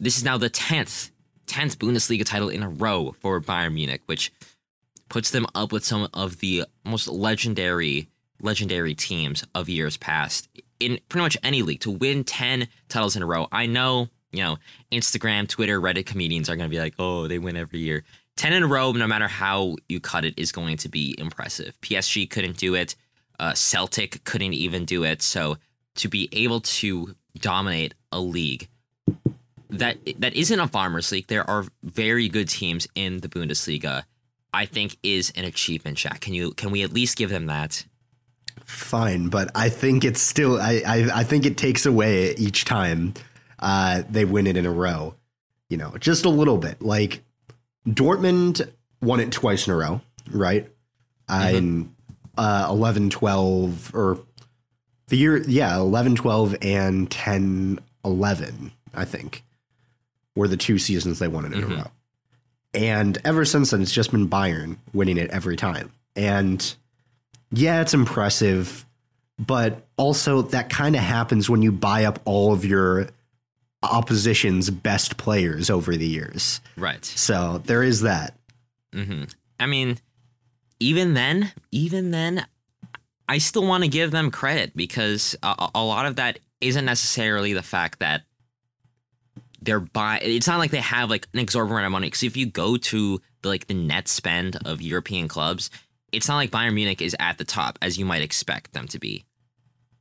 [0.00, 1.10] this is now the tenth
[1.46, 4.32] tenth Bundesliga title in a row for Bayern Munich, which
[5.08, 8.08] puts them up with some of the most legendary
[8.40, 10.48] legendary teams of years past
[10.80, 13.46] in pretty much any league to win 10 titles in a row.
[13.52, 14.56] I know, you know,
[14.90, 18.02] Instagram, Twitter, Reddit comedians are going to be like, "Oh, they win every year."
[18.36, 21.78] 10 in a row, no matter how you cut it, is going to be impressive.
[21.82, 22.96] PSG couldn't do it.
[23.38, 25.22] Uh, Celtic couldn't even do it.
[25.22, 25.58] So
[25.96, 28.68] to be able to dominate a league
[29.70, 34.04] that that isn't a farmers league, there are very good teams in the Bundesliga.
[34.54, 36.20] I think is an achievement, Jack.
[36.20, 37.86] Can you can we at least give them that?
[38.64, 40.60] Fine, but I think it's still.
[40.60, 43.14] I I, I think it takes away each time
[43.58, 45.14] uh, they win it in a row.
[45.70, 46.82] You know, just a little bit.
[46.82, 47.24] Like
[47.86, 50.68] Dortmund won it twice in a row, right?
[51.28, 51.94] Uh, in
[52.38, 54.18] uh, 11, 12, or
[55.08, 59.44] the year, yeah, 11, 12, and 10, 11, I think,
[60.36, 61.72] were the two seasons they won it in Mhm.
[61.72, 61.90] a row.
[62.74, 65.92] And ever since then, it's just been Bayern winning it every time.
[66.16, 66.74] And
[67.50, 68.86] yeah, it's impressive,
[69.38, 73.08] but also that kind of happens when you buy up all of your
[73.82, 76.60] opposition's best players over the years.
[76.76, 77.04] Right.
[77.04, 78.36] So there is that.
[78.92, 79.24] hmm
[79.58, 79.98] I mean,
[80.80, 82.46] even then, even then,
[83.28, 87.52] I still want to give them credit because a, a lot of that isn't necessarily
[87.52, 88.22] the fact that
[89.60, 90.18] they're buy.
[90.22, 92.06] It's not like they have like an exorbitant amount of money.
[92.08, 95.70] Because if you go to the, like the net spend of European clubs,
[96.10, 98.98] it's not like Bayern Munich is at the top as you might expect them to
[98.98, 99.24] be.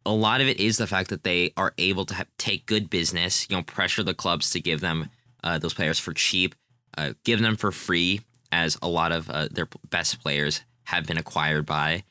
[0.05, 2.89] A lot of it is the fact that they are able to have, take good
[2.89, 5.09] business, you know, pressure the clubs to give them
[5.43, 6.55] uh, those players for cheap,
[6.97, 11.17] uh, give them for free, as a lot of uh, their best players have been
[11.17, 12.03] acquired by.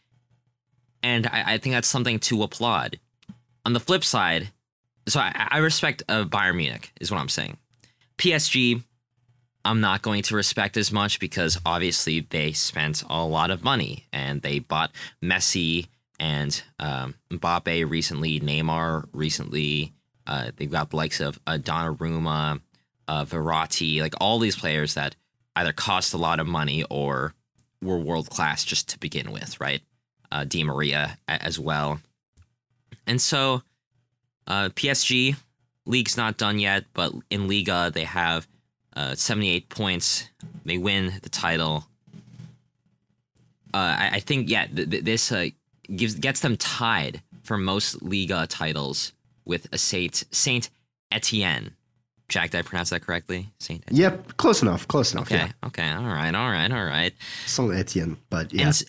[1.02, 2.98] And I, I think that's something to applaud.
[3.66, 4.50] On the flip side,
[5.06, 7.56] so I, I respect uh, Bayern Munich is what I'm saying.
[8.18, 8.82] PSG,
[9.64, 14.06] I'm not going to respect as much because obviously they spent a lot of money
[14.12, 15.88] and they bought Messi
[16.20, 19.92] and um, Mbappe recently, Neymar recently.
[20.26, 22.60] Uh, they've got the likes of uh, Donnarumma,
[23.08, 25.16] uh, Verratti, like all these players that
[25.56, 27.34] either cost a lot of money or
[27.82, 29.80] were world class just to begin with, right?
[30.30, 32.00] Uh, Di Maria as well.
[33.06, 33.62] And so
[34.46, 35.36] uh, PSG
[35.86, 38.46] league's not done yet, but in Liga they have
[38.94, 40.28] uh, 78 points.
[40.64, 41.86] They win the title.
[43.72, 45.48] Uh, I, I think yeah, th- th- this uh,
[45.94, 49.12] gives gets them tied for most Liga titles
[49.44, 50.70] with a Saint Saint
[51.10, 51.72] Etienne.
[52.28, 53.50] Jack, did I pronounce that correctly?
[53.58, 53.82] Saint.
[53.88, 54.00] Etienne.
[54.00, 54.86] Yep, close enough.
[54.86, 55.26] Close enough.
[55.26, 55.36] Okay.
[55.46, 55.66] Yeah.
[55.66, 55.90] Okay.
[55.90, 56.34] All right.
[56.34, 56.70] All right.
[56.70, 57.12] All right.
[57.46, 58.72] Saint Etienne, but yeah.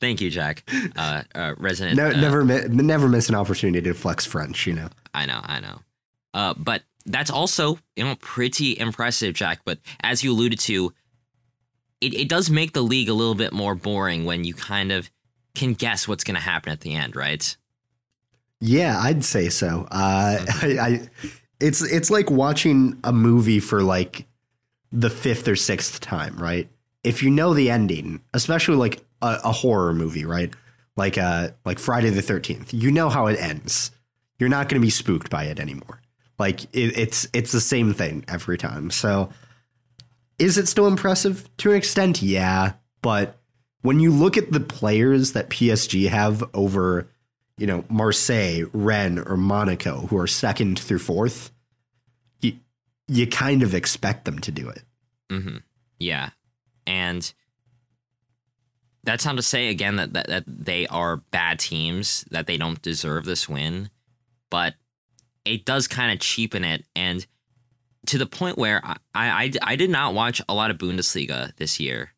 [0.00, 0.68] Thank you, Jack.
[0.96, 1.96] Uh, uh, resident.
[1.96, 4.66] No, uh, never, mi- never miss an opportunity to flex French.
[4.66, 4.88] You know.
[5.14, 5.78] I know, I know.
[6.34, 9.60] Uh, but that's also, you know, pretty impressive, Jack.
[9.64, 10.92] But as you alluded to,
[12.00, 15.10] it, it does make the league a little bit more boring when you kind of
[15.58, 17.56] can guess what's going to happen at the end, right?
[18.60, 19.86] Yeah, I'd say so.
[19.90, 21.08] Uh, I, I,
[21.60, 24.26] it's it's like watching a movie for like
[24.92, 26.68] the fifth or sixth time, right?
[27.04, 30.52] If you know the ending, especially like a, a horror movie, right?
[30.96, 33.90] Like uh like Friday the Thirteenth, you know how it ends.
[34.38, 36.00] You're not going to be spooked by it anymore.
[36.38, 38.90] Like it, it's it's the same thing every time.
[38.90, 39.30] So,
[40.38, 42.22] is it still impressive to an extent?
[42.22, 43.37] Yeah, but
[43.82, 47.08] when you look at the players that PSG have over
[47.58, 51.50] you know, Marseille, Rennes, or Monaco, who are second through fourth,
[52.40, 52.54] you,
[53.08, 54.84] you kind of expect them to do it.
[55.28, 55.56] Mm-hmm.
[55.98, 56.30] Yeah,
[56.86, 57.30] and
[59.02, 62.80] that's not to say again that, that that they are bad teams that they don't
[62.80, 63.90] deserve this win,
[64.48, 64.74] but
[65.44, 67.26] it does kind of cheapen it and
[68.06, 71.80] to the point where I, I I did not watch a lot of Bundesliga this
[71.80, 72.12] year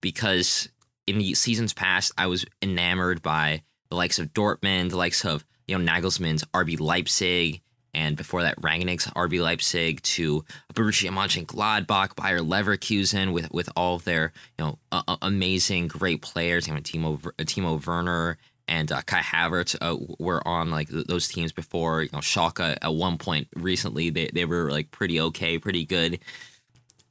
[0.00, 0.70] because
[1.10, 5.44] in the seasons past I was enamored by the likes of Dortmund, the likes of
[5.66, 7.60] you know Nagelsmann's RB Leipzig,
[7.92, 14.04] and before that Rangnick's RB Leipzig to Borussia Mönchengladbach, Bayer Leverkusen with with all of
[14.04, 19.20] their you know uh, amazing great players, you know Timo Timo Werner and uh, Kai
[19.20, 22.02] Havertz uh, were on like th- those teams before.
[22.02, 26.20] You know Schalke at one point recently they they were like pretty okay, pretty good.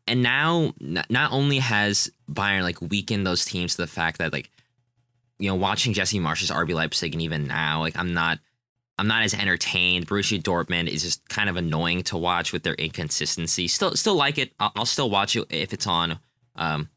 [0.09, 4.49] And now, not only has Bayern like weakened those teams to the fact that like
[5.39, 8.39] you know, watching Jesse Marsch's RB Leipzig, and even now, like I'm not,
[8.97, 10.07] I'm not as entertained.
[10.07, 13.67] Borussia Dortmund is just kind of annoying to watch with their inconsistency.
[13.67, 14.51] Still, still like it.
[14.59, 16.19] I'll, I'll still watch it if it's on.
[16.57, 16.89] Um,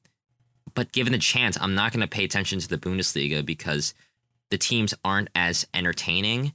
[0.75, 3.95] but given the chance, I'm not going to pay attention to the Bundesliga because
[4.51, 6.53] the teams aren't as entertaining,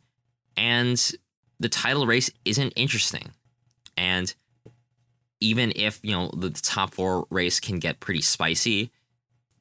[0.58, 1.12] and
[1.60, 3.32] the title race isn't interesting.
[3.96, 4.34] And
[5.40, 8.92] even if you know the top four race can get pretty spicy,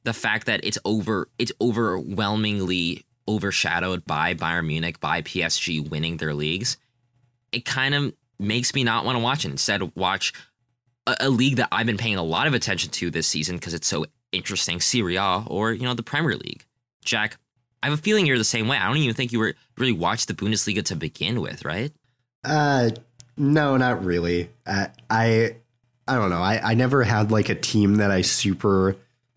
[0.03, 6.33] the fact that it's over it's overwhelmingly overshadowed by Bayern Munich, by PSG winning their
[6.33, 6.77] leagues,
[7.51, 9.51] it kind of makes me not want to watch it.
[9.51, 10.33] Instead, watch
[11.05, 13.73] a, a league that I've been paying a lot of attention to this season because
[13.73, 16.65] it's so interesting, Serie A or you know the Premier League.
[17.03, 17.37] Jack,
[17.81, 18.77] I have a feeling you're the same way.
[18.77, 21.91] I don't even think you were really watched the Bundesliga to begin with, right?
[22.43, 22.89] Uh,
[23.37, 24.49] no, not really.
[24.65, 25.57] Uh, I,
[26.07, 26.41] I don't know.
[26.41, 28.95] I, I never had like a team that I super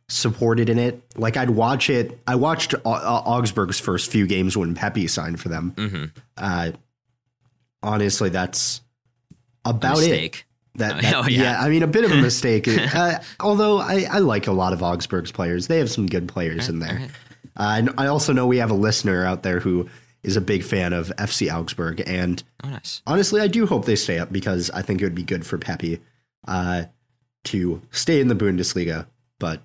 [0.09, 1.03] supported in it.
[1.17, 2.19] Like I'd watch it.
[2.27, 5.73] I watched Au- Au- Augsburg's first few games when Pepi signed for them.
[5.77, 6.05] Mm-hmm.
[6.37, 6.73] Uh,
[7.83, 8.81] honestly, that's
[9.65, 10.45] about it.
[10.77, 11.43] That, that- oh, yeah.
[11.43, 11.61] yeah.
[11.61, 12.67] I mean, a bit of a mistake.
[12.69, 15.67] uh, although I, I like a lot of Augsburg's players.
[15.67, 16.91] They have some good players in there.
[16.95, 17.11] Alright.
[17.57, 19.89] Uh, and I also know we have a listener out there who
[20.23, 23.01] is a big fan of FC Augsburg, and Oh, nice.
[23.07, 25.57] honestly, I do hope they stay up because I think it would be good for
[25.59, 25.99] Pepi
[26.47, 26.85] uh,
[27.45, 29.07] to stay in the Bundesliga.
[29.39, 29.63] But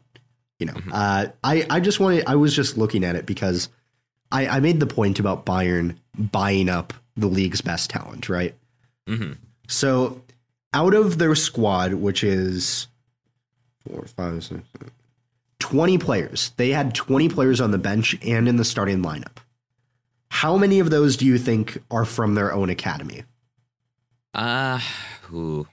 [0.59, 3.69] you know, uh, I I just wanted I was just looking at it because
[4.31, 8.55] I, I made the point about Bayern buying up the league's best talent, right?
[9.07, 9.33] Mm-hmm.
[9.67, 10.21] So
[10.73, 12.88] out of their squad, which is
[13.88, 14.91] four, five, six, seven,
[15.59, 19.38] 20 players, they had 20 players on the bench and in the starting lineup.
[20.29, 23.23] How many of those do you think are from their own academy?
[24.33, 24.79] Uh,
[25.23, 25.65] who?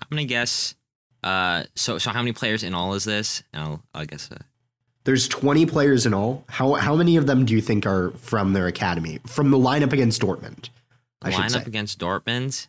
[0.00, 0.74] I'm gonna guess.
[1.22, 3.42] Uh, so so how many players in all is this?
[3.52, 4.38] I'll I guess uh,
[5.04, 6.44] There's 20 players in all.
[6.48, 9.20] How how many of them do you think are from their academy?
[9.26, 10.68] From the lineup against Dortmund,
[11.22, 11.62] I should lineup say.
[11.66, 12.68] against Dortmund.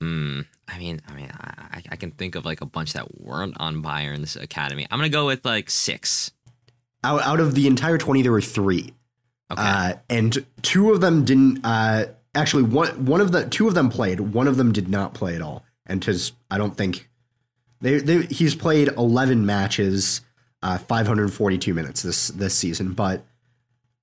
[0.00, 0.40] Hmm.
[0.68, 3.80] I mean, I mean, I, I can think of like a bunch that weren't on
[3.80, 4.86] Bayern's academy.
[4.90, 6.30] I'm gonna go with like six.
[7.04, 8.92] Out, out of the entire 20, there were three.
[9.50, 9.62] Okay.
[9.62, 11.64] Uh, and two of them didn't.
[11.64, 14.20] Uh, actually, one one of the two of them played.
[14.20, 15.64] One of them did not play at all.
[15.88, 17.08] And his, I don't think
[17.80, 20.20] they, they he's played eleven matches,
[20.62, 22.92] uh, five hundred forty two minutes this this season.
[22.92, 23.24] But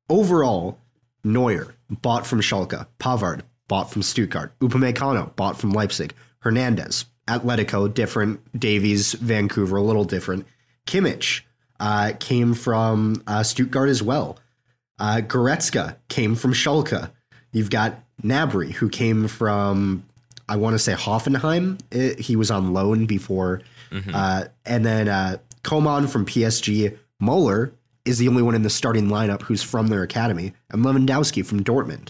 [0.09, 0.79] overall,
[1.23, 8.59] Neuer bought from Schalke, Pavard bought from Stuttgart, Upamecano bought from Leipzig, Hernandez, Atletico, different,
[8.59, 10.45] Davies, Vancouver, a little different.
[10.85, 11.41] Kimmich
[11.79, 14.37] uh, came from uh, Stuttgart as well.
[14.99, 17.11] Uh, Goretzka came from Schalke.
[17.51, 20.05] You've got Gnabry, who came from,
[20.47, 21.79] I want to say Hoffenheim.
[21.91, 23.61] It- he was on loan before.
[24.13, 26.97] Uh, and then uh, Coman from PSG.
[27.19, 30.53] Muller is the only one in the starting lineup who's from their academy.
[30.69, 32.09] And Lewandowski from Dortmund.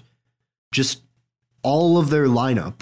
[0.71, 1.02] Just
[1.62, 2.82] all of their lineup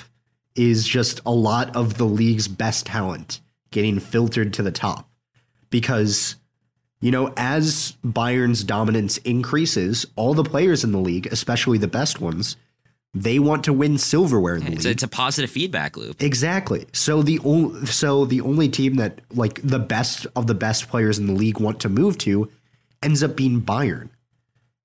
[0.56, 3.40] is just a lot of the league's best talent
[3.72, 5.10] getting filtered to the top
[5.70, 6.36] because
[7.02, 12.22] you know as Bayern's dominance increases all the players in the league especially the best
[12.22, 12.56] ones
[13.14, 16.22] they want to win silverware in the it's, league it's a positive feedback loop.
[16.22, 16.88] Exactly.
[16.94, 21.20] So the only so the only team that like the best of the best players
[21.20, 22.50] in the league want to move to
[23.04, 24.10] ends up being Bayern.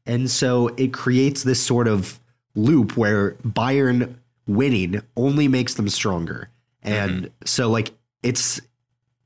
[0.04, 2.20] And so it creates this sort of
[2.54, 6.50] loop where Bayern winning only makes them stronger.
[6.82, 7.32] And mm-hmm.
[7.44, 8.58] so like it's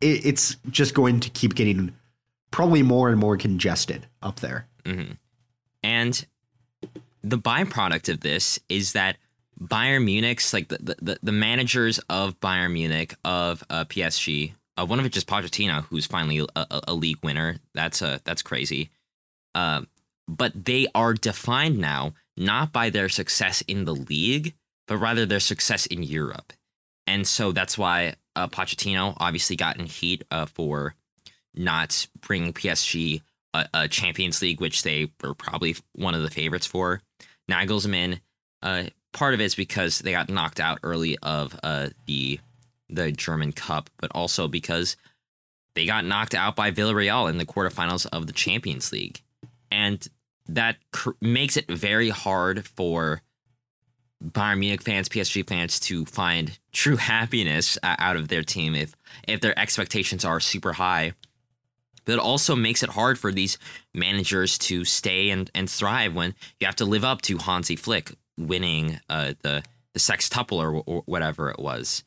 [0.01, 1.95] it, it's just going to keep getting
[2.53, 4.69] probably more and more congested up there.
[4.85, 5.13] Mm-hmm.
[5.83, 6.27] And
[7.23, 9.17] the byproduct of this is that
[9.61, 14.99] Bayern Munich's like the the, the, managers of Bayern Munich of uh, PSG, uh, one
[14.99, 17.59] of which is Pochettino, who's finally a, a, a league winner.
[17.75, 18.91] That's uh, that's crazy.
[19.55, 19.83] Uh,
[20.27, 24.55] but they are defined now not by their success in the league,
[24.89, 26.53] but rather their success in Europe.
[27.07, 30.95] And so that's why uh, Pochettino obviously got in heat uh, for
[31.55, 33.21] not bringing PSG
[33.55, 37.01] a, a Champions League, which they were probably one of the favorites for.
[37.51, 38.21] Nagelsmann,
[38.63, 42.41] uh, part of it's because they got knocked out early of uh, the
[42.89, 44.97] the German Cup, but also because
[45.75, 49.23] they got knocked out by Villarreal in the quarterfinals of the Champions League,
[49.71, 50.07] and
[50.47, 53.23] that cr- makes it very hard for
[54.23, 58.95] Bayern Munich fans, PSG fans to find true happiness out of their team if
[59.27, 61.13] if their expectations are super high.
[62.05, 63.59] But it also makes it hard for these
[63.95, 68.13] managers to stay and, and thrive when you have to live up to Hansi Flick
[68.37, 69.63] winning uh, the
[69.93, 72.03] the sextuple or, or whatever it was.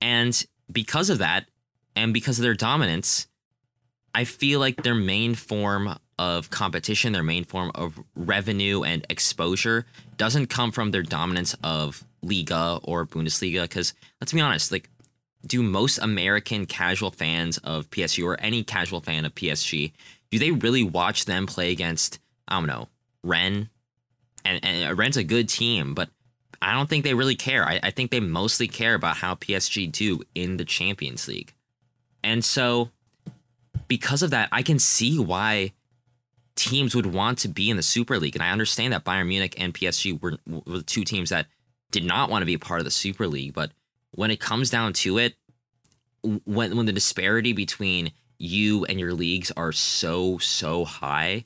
[0.00, 1.46] And because of that,
[1.94, 3.26] and because of their dominance,
[4.14, 9.86] I feel like their main form of competition, their main form of revenue and exposure
[10.16, 13.62] doesn't come from their dominance of Liga or Bundesliga.
[13.62, 14.88] Because let's be honest, like,
[15.46, 19.92] do most American casual fans of PSG or any casual fan of PSG,
[20.30, 22.88] do they really watch them play against, I don't know,
[23.22, 23.68] Rennes?
[24.44, 26.10] And, and uh, Rennes's a good team, but
[26.60, 27.64] I don't think they really care.
[27.64, 31.54] I, I think they mostly care about how PSG do in the Champions League.
[32.24, 32.90] And so,
[33.86, 35.72] because of that, I can see why
[36.56, 38.34] teams would want to be in the Super League.
[38.34, 41.46] And I understand that Bayern Munich and PSG were, were two teams that
[41.90, 43.54] did not want to be a part of the Super League.
[43.54, 43.70] But
[44.18, 45.36] when it comes down to it,
[46.44, 51.44] when, when the disparity between you and your leagues are so, so high,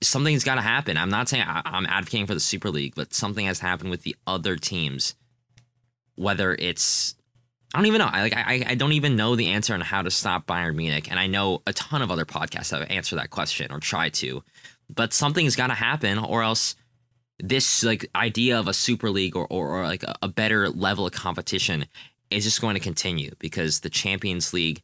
[0.00, 0.96] something's got to happen.
[0.96, 4.02] I'm not saying I, I'm advocating for the Super League, but something has happened with
[4.02, 5.16] the other teams.
[6.14, 7.16] Whether it's,
[7.74, 8.08] I don't even know.
[8.12, 11.10] I like, I, I don't even know the answer on how to stop Bayern Munich,
[11.10, 14.44] and I know a ton of other podcasts have answered that question or try to,
[14.88, 16.76] but something's got to happen, or else
[17.38, 21.06] this like idea of a Super League or or, or like a, a better level
[21.06, 21.86] of competition
[22.30, 24.82] is just going to continue because the Champions League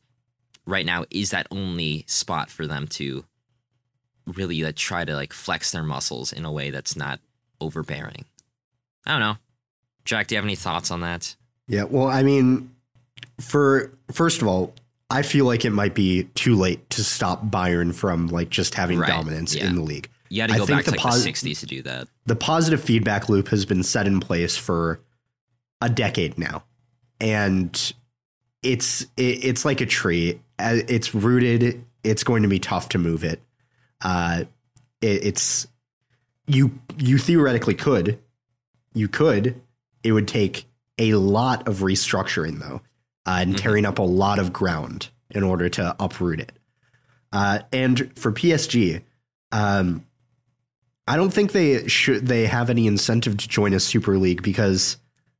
[0.67, 3.25] right now is that only spot for them to
[4.27, 7.21] really like try to like flex their muscles in a way that's not
[7.61, 8.25] overbearing.
[9.07, 9.37] I don't know.
[10.05, 11.35] Jack, do you have any thoughts on that?
[11.69, 12.71] Yeah, well, I mean,
[13.41, 14.75] for first of all,
[15.11, 18.99] I feel like it might be too late to stop Bayern from like just having
[18.99, 19.67] Right, dominance yeah.
[19.67, 20.09] in the league.
[20.29, 22.09] You had to I go back to the like the '60s to do that.
[22.27, 25.01] The positive feedback loop has been set in place for
[25.81, 26.65] a decade now,
[27.21, 27.93] and
[28.63, 30.41] it's it, it's like a tree.
[30.59, 31.85] Uh, It's rooted.
[32.05, 33.41] It's going to be tough to move it.
[34.01, 34.45] Uh,
[35.01, 35.67] it it's
[36.47, 38.19] you you theoretically could,
[38.95, 39.61] you could.
[40.03, 40.67] It would take
[40.99, 42.83] a lot of restructuring though,
[43.27, 46.53] uh, and tearing up a lot of ground in order to uproot it.
[47.33, 49.03] Uh, and for PSG,
[49.51, 50.05] um,
[51.07, 52.27] I don't think they should.
[52.27, 54.97] They have any incentive to join a Super League because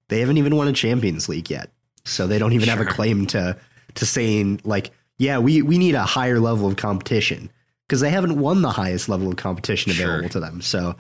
[0.09, 1.71] they haven't even won a Champions League yet.
[2.05, 3.57] So they don't even have a claim to
[3.95, 7.51] to saying like, yeah, we we need a higher level of competition
[7.87, 10.07] because they haven't won the highest level of competition Sure.
[10.07, 10.61] available to them.
[10.63, 10.97] So,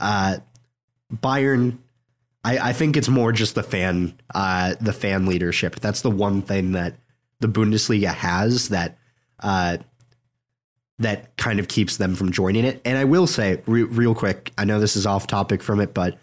[0.00, 0.36] uh,
[1.12, 1.78] Bayern,
[2.44, 5.76] I, I think it's more just the fan, uh, the fan leadership.
[5.76, 6.96] That's the one thing that
[7.40, 8.98] the Bundesliga has that,
[9.40, 9.78] uh,
[10.98, 12.80] that kind of keeps them from joining it.
[12.84, 15.94] And I will say, re- real quick, I know this is off topic from it,
[15.94, 16.14] but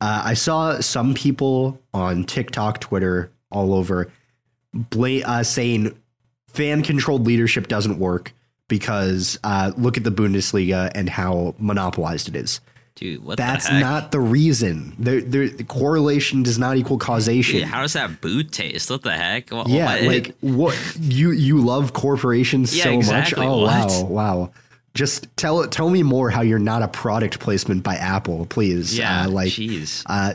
[0.00, 4.10] uh, I saw some people on TikTok, Twitter, all over,
[4.72, 5.96] bla- uh, saying
[6.48, 8.32] fan controlled leadership doesn't work
[8.66, 12.60] because uh, look at the Bundesliga and how monopolized it is.
[12.98, 14.96] Dude, what That's the not the reason.
[14.98, 17.60] The, the, the correlation does not equal causation.
[17.60, 18.90] Dude, how does that boot taste?
[18.90, 19.50] What the heck?
[19.52, 20.02] Wha- yeah, what?
[20.04, 23.46] like what you you love corporations Yeah, so exactly.
[23.46, 23.54] much.
[23.54, 23.88] Oh What?
[23.88, 24.04] wow,
[24.40, 24.50] wow.
[24.94, 28.98] Just tell tell me more how you're not a product placement by Apple, please.
[28.98, 30.02] yeah, Uh, like jeez.
[30.06, 30.34] uh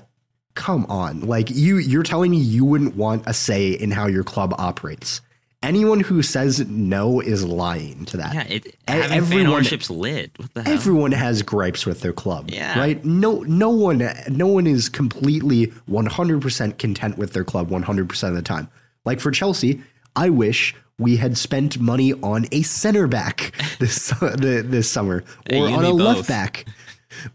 [0.55, 4.23] come on like you you're telling me you wouldn't want a say in how your
[4.23, 5.19] club operates
[5.63, 10.31] anyone who says no is lying to that Yeah, it everyone- ownership's lit.
[10.37, 10.73] What the hell?
[10.73, 12.77] everyone has gripes with their club Yeah.
[12.77, 18.35] right no no one no one is completely 100% content with their club 100% of
[18.35, 18.67] the time
[19.05, 19.81] like for chelsea
[20.15, 25.67] i wish we had spent money on a center back this the, this summer or
[25.69, 26.65] on a me left back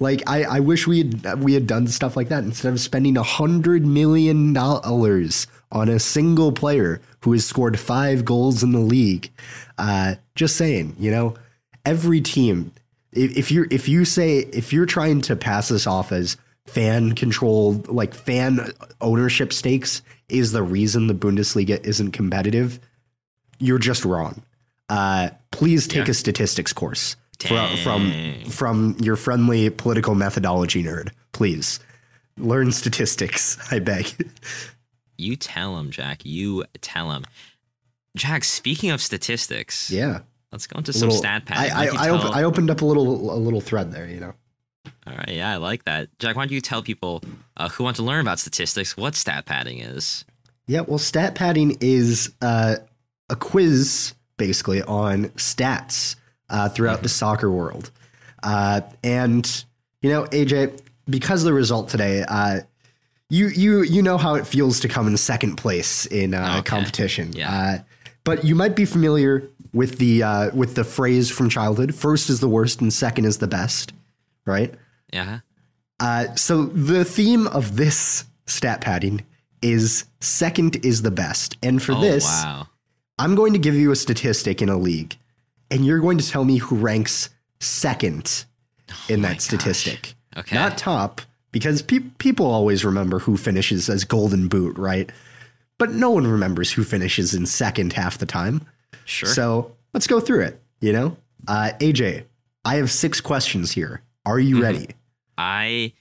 [0.00, 3.16] like I, I wish we had we had done stuff like that instead of spending
[3.16, 8.78] a hundred million dollars on a single player who has scored five goals in the
[8.80, 9.30] league.
[9.76, 11.34] Uh, just saying, you know,
[11.84, 12.72] every team.
[13.12, 17.14] If, if you're if you say if you're trying to pass this off as fan
[17.14, 22.78] controlled, like fan ownership stakes is the reason the Bundesliga isn't competitive,
[23.58, 24.42] you're just wrong.
[24.90, 26.10] Uh, please take Yeah.
[26.12, 31.10] a statistics course from from from your friendly political methodology nerd.
[31.32, 31.80] Please
[32.36, 33.56] learn statistics.
[33.72, 34.06] I beg.
[35.18, 36.24] You tell him, Jack.
[36.24, 37.24] You tell him.
[38.16, 40.20] Jack, speaking of statistics, Yeah,
[40.52, 41.68] let's go into some Little- stat I.
[41.68, 44.08] I, I, op- I opened up a little a little thread there.
[44.08, 44.32] You know.
[45.06, 46.08] All right, yeah, I like that.
[46.18, 47.22] Jack, why don't you tell people
[47.56, 50.24] uh, who want to learn about statistics what stat padding is?
[50.66, 52.76] Yeah, well, stat padding is uh,
[53.30, 56.16] a quiz basically on stats
[56.50, 57.90] uh, throughout the soccer world.
[58.42, 59.64] Uh, and
[60.02, 62.60] you know, AJ, because of the result today, uh,
[63.30, 66.62] you you you know how it feels to come in second place in uh, Okay.
[66.62, 67.32] competition.
[67.32, 67.52] Yeah.
[67.52, 67.78] Uh,
[68.24, 72.40] but you might be familiar with the uh, with the phrase from childhood: first is
[72.40, 73.92] the worst, and second is the best.
[74.46, 74.74] Right.
[75.12, 75.40] Yeah.
[76.00, 79.24] Uh, so the theme of this stat padding
[79.60, 81.56] is second is the best.
[81.62, 82.68] And for oh, this, wow.
[83.18, 85.16] I'm going to give you a statistic in a league,
[85.70, 88.44] and you're going to tell me who ranks second
[89.08, 90.14] in Oh my that statistic.
[90.36, 90.54] Okay.
[90.54, 91.20] Not top,
[91.58, 95.10] because pe- people always remember who finishes as golden boot, right?
[95.78, 98.66] But no one remembers who finishes in second half the time.
[99.04, 99.28] sure.
[99.28, 101.16] So let's go through it, you know?
[101.46, 102.24] Uh, AJ,
[102.64, 104.02] I have six questions here.
[104.26, 104.48] Are Mm-hmm.
[104.48, 104.88] you ready?
[105.36, 105.92] I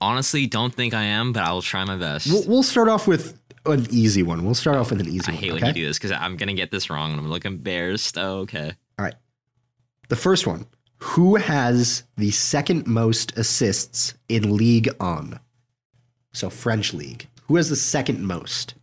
[0.00, 2.26] honestly don't think I am, but I will try my best.
[2.30, 3.36] We'll, we'll start off with
[3.66, 4.44] an easy one.
[4.44, 5.42] We'll start off with an easy I one.
[5.42, 5.60] hate okay?
[5.60, 8.16] when you do this because I'm gonna get this wrong and I'm like embarrassed.
[8.16, 8.72] Oh, okay.
[8.98, 9.14] All right.
[10.08, 10.66] The first one.
[11.02, 15.40] Who has the second most assists in Ligue 1?
[16.32, 17.26] So French League.
[17.44, 18.74] Who has the second most?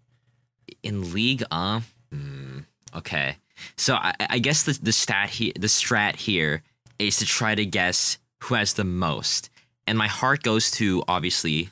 [0.84, 2.60] In League, uh, hmm,
[2.96, 3.38] okay.
[3.76, 6.64] So I, I guess the the stat here, the strat here
[7.00, 9.50] is to try to guess who has the most,
[9.88, 11.70] and my heart goes to obviously,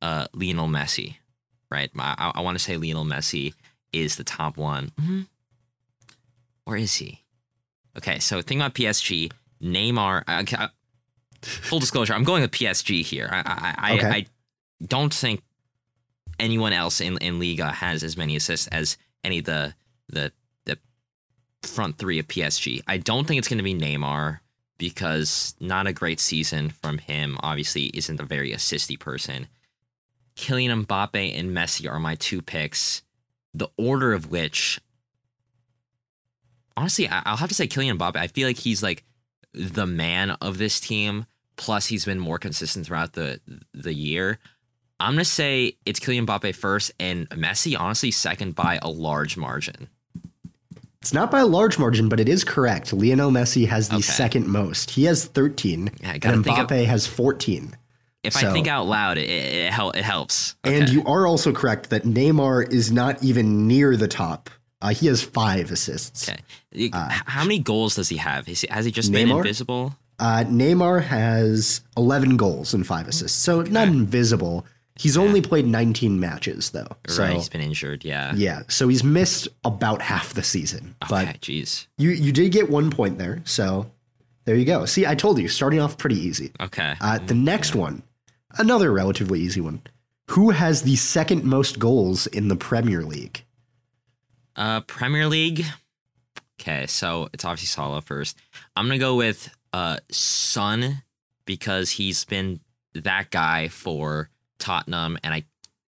[0.00, 1.16] uh, Lionel Messi,
[1.70, 1.90] right?
[1.98, 3.52] I, I want to say Lionel Messi
[3.92, 4.92] is the top one.
[5.00, 5.26] Mhm.
[6.64, 7.22] Or is he?
[7.96, 9.30] Okay, so think about PSG.
[9.62, 10.22] Neymar.
[10.42, 10.68] okay, uh,
[11.42, 13.28] full disclosure, I'm going with PSG here.
[13.32, 14.08] I I, I, Okay.
[14.08, 14.26] I
[14.84, 15.42] don't think
[16.38, 19.74] anyone else in in Liga has as many assists as any of the
[20.08, 20.32] the
[20.66, 20.78] the
[21.62, 22.82] front three of PSG.
[22.86, 24.40] I don't think it's going to be Neymar
[24.78, 27.38] because not a great season from him.
[27.42, 29.46] Obviously, isn't a very assisty person.
[30.36, 33.00] Kylian Mbappe and Messi are my two picks.
[33.54, 34.78] The order of which,
[36.76, 38.16] honestly, I- I'll have to say Kylian Mbappe.
[38.16, 39.04] I feel like he's like
[39.56, 41.26] the man of this team.
[41.56, 43.40] Plus, he's been more consistent throughout the
[43.72, 44.38] the year.
[45.00, 49.88] I'm gonna say it's Kylian Mbappe first, and Messi honestly second by a large margin.
[51.00, 52.92] It's not by a large margin, but it is correct.
[52.92, 54.02] Lionel Messi has the Okay.
[54.02, 54.90] second most.
[54.90, 57.76] He has 13, Yeah, and think of- Mbappe has 14.
[58.24, 60.56] If So- I think out loud, it it, it helps.
[60.64, 64.50] And you are also correct that Neymar is not even near the top.
[64.86, 66.28] Uh, he has five assists.
[66.28, 66.40] okay.
[66.72, 66.92] You- h-
[67.26, 68.48] How many goals does he have?
[68.48, 69.38] Is he, has he just been Neymar?
[69.38, 69.94] invisible?
[70.18, 73.36] Uh, Neymar has 11 goals and five assists.
[73.38, 74.64] So not invisible.
[74.98, 76.88] He's only played 19 matches, though.
[77.06, 78.02] So, right, he's been injured.
[78.04, 78.32] Yeah.
[78.34, 78.62] yeah.
[78.68, 80.94] So he's missed about half the season.
[81.04, 81.26] Okay.
[81.26, 81.86] But Jeez.
[81.98, 83.42] you, you did get one point there.
[83.44, 83.90] So
[84.46, 84.86] There you go.
[84.86, 86.52] See, I told you, starting off pretty easy.
[86.60, 86.94] Okay.
[87.00, 88.02] Uh, the next one,
[88.58, 89.82] another relatively easy one.
[90.30, 93.44] Who has the second most goals in the Premier League?
[94.56, 95.64] Uh, Premier League.
[96.60, 98.38] Okay, so it's obviously Salah first.
[98.74, 101.02] I'm gonna go with uh Son
[101.44, 102.60] because he's been
[102.94, 105.44] that guy for Tottenham, and I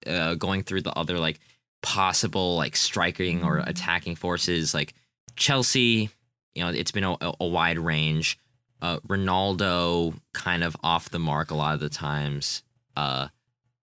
[0.08, 1.40] uh, going through the other like
[1.82, 4.94] possible like striking or attacking forces like
[5.36, 6.10] Chelsea.
[6.54, 8.38] You know, it's been a, a wide range.
[8.80, 12.62] Uh, Ronaldo kind of off the mark a lot of the times.
[12.96, 13.28] Uh,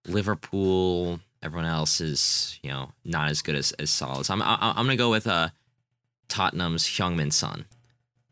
[0.06, 4.24] Liverpool, everyone else is you know not as good as as Salah.
[4.24, 5.48] So I'm I, I'm gonna go with uh
[6.28, 7.64] Tottenham's Heung-min Son.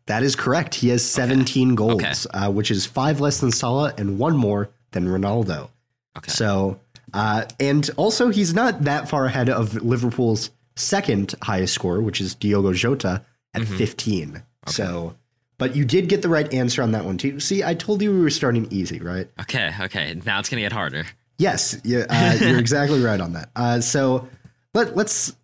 [0.06, 0.74] That is correct.
[0.76, 5.06] He has 17 goals, uh, which is five less than Salah and one more than
[5.06, 5.70] Ronaldo.
[6.18, 6.30] Okay.
[6.30, 6.78] So,
[7.14, 12.34] uh, and also he's not that far ahead of Liverpool's second highest scorer, which is
[12.34, 13.24] Diogo Jota
[13.54, 13.78] at Mhm.
[13.78, 14.42] 15.
[14.66, 15.14] So,
[15.56, 17.40] but you did get the right answer on that one too.
[17.40, 19.28] See, I told you we were starting easy, right?
[19.40, 20.20] Okay, okay.
[20.26, 21.06] Now it's gonna get harder.
[21.38, 23.50] Yes, yeah, uh, you're exactly right on that.
[23.56, 24.28] Uh, so
[24.72, 25.34] let let's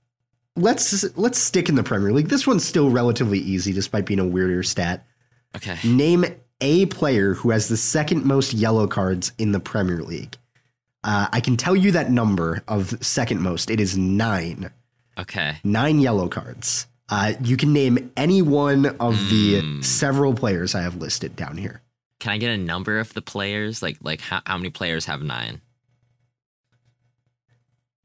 [0.57, 2.29] let's let's stick in the Premier League.
[2.29, 5.07] This one's still relatively easy, despite being a weirder stat.
[5.57, 5.77] Okay.
[5.85, 6.25] Name
[6.61, 10.37] a player who has the second most yellow cards in the Premier League.
[11.03, 13.71] Uh, I can tell you that number of second most.
[13.71, 14.71] It is nine.
[15.19, 15.57] Okay.
[15.65, 16.87] Nine yellow cards.
[17.09, 21.83] Uh, you can name any one of the several players I have listed down here.
[22.21, 23.83] Can I get a number of the players?
[23.83, 25.61] Like like how, how many players have nine?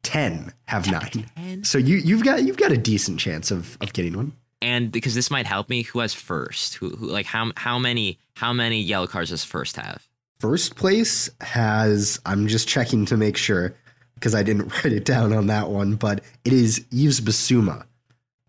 [0.05, 1.25] Ten have nine.
[1.35, 1.63] Ten.
[1.63, 4.33] So you you've got you've got a decent chance of, of getting one.
[4.61, 6.75] And because this might help me, who has first?
[6.75, 10.07] Who, who like how how many how many yellow cards does first have?
[10.39, 13.75] First place has I'm just checking to make sure
[14.13, 17.85] because I didn't write it down on that one, but it is Yves Bissouma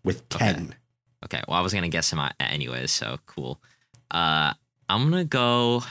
[0.03, 0.75] with ten.
[1.25, 1.41] Okay.
[1.47, 3.59] Well, I was gonna guess him anyways, so cool.
[4.11, 4.53] Uh,
[4.87, 5.81] I'm gonna go.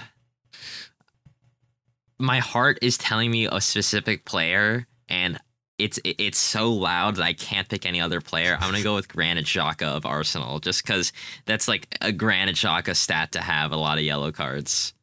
[2.21, 5.41] My heart is telling me a specific player, and
[5.79, 8.57] it's it's so loud that I can't pick any other player.
[8.61, 11.13] I'm gonna go with Granit Xhaka of Arsenal, just because
[11.45, 14.95] that's like a Granit Xhaka stat to have a lot of yellow cards.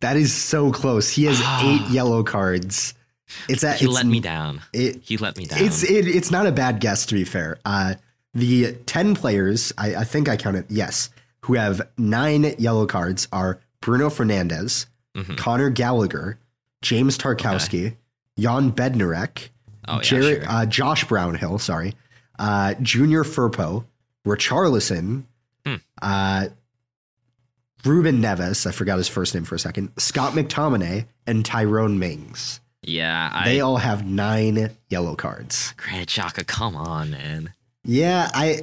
[0.00, 1.10] That is so close.
[1.10, 2.94] He has eight yellow cards.
[3.48, 4.62] It's at He it's, let me down.
[4.72, 5.58] It, He let me down.
[5.62, 7.58] it's it, it's not a bad guess to be fair.
[7.64, 7.94] Uh,
[8.34, 10.66] the ten players, I, I think I counted.
[10.70, 11.10] Yes,
[11.40, 15.36] who have nine yellow cards are Bruno Fernandes, Mhm.
[15.38, 16.38] Conor Gallagher,
[16.82, 17.96] James Tarkowski,
[18.38, 19.48] Jan Bednarek,
[19.88, 20.50] oh yeah, Jared, sure.
[20.52, 21.94] uh, Josh Brownhill, sorry,
[22.38, 23.84] uh, Junior Firpo,
[24.26, 25.24] Richarlison,
[25.64, 25.74] Hmm.
[26.02, 26.48] uh,
[27.84, 32.60] Ruben Neves, I forgot his first name for a second, Scott McTominay, and Tyrone Mings.
[32.82, 33.30] yeah.
[33.32, 35.72] I, They all have nine yellow cards.
[35.76, 37.52] Granit Xhaka, come on, man.
[37.84, 38.62] Yeah, I,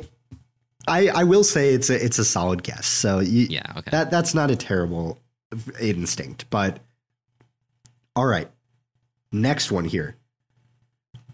[0.88, 2.86] I, I will say it's a it's a solid guess.
[2.86, 3.64] So you, Yeah.
[3.78, 3.92] Okay.
[3.92, 5.18] that that's not a terrible
[5.80, 6.80] instinct, but
[8.16, 8.50] all right.
[9.32, 10.18] Next one here.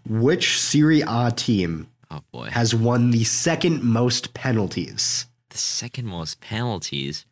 [0.08, 2.46] Which Serie A team oh boy.
[2.50, 5.26] has won the second most penalties?
[5.50, 7.26] the second most penalties.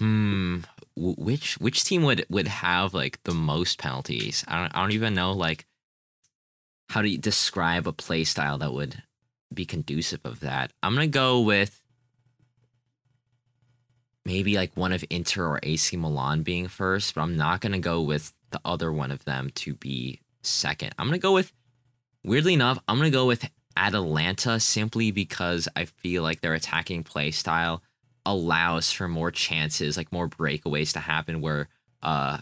[0.00, 0.60] Hmm.
[0.96, 4.44] Which which team would would have like the most penalties?
[4.48, 5.66] I don't I don't even know like
[6.88, 9.02] how do you describe a play style that would
[9.52, 10.72] be conducive of that.
[10.82, 11.80] I'm gonna go with
[14.24, 18.00] maybe like one of Inter or AC Milan being first, but I'm not gonna go
[18.00, 20.94] with the other one of them to be second.
[20.98, 21.52] I'm gonna go with
[22.24, 27.30] weirdly enough, I'm gonna go with Atalanta simply because I feel like their attacking play
[27.30, 27.82] style
[28.26, 31.68] allows for more chances, like more breakaways to happen where
[32.02, 32.38] uh,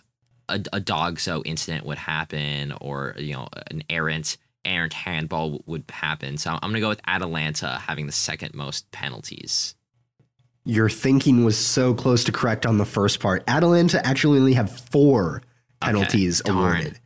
[0.49, 6.39] a, a DOGSO incident would happen or, you know, an errant errant handball would happen.
[6.39, 9.74] So I'm going to go with Atalanta having the second most penalties.
[10.64, 13.43] Your thinking was so close to correct on the first part.
[13.49, 15.43] Atalanta actually only have four
[15.80, 16.59] penalties darn.
[16.59, 17.01] awarded.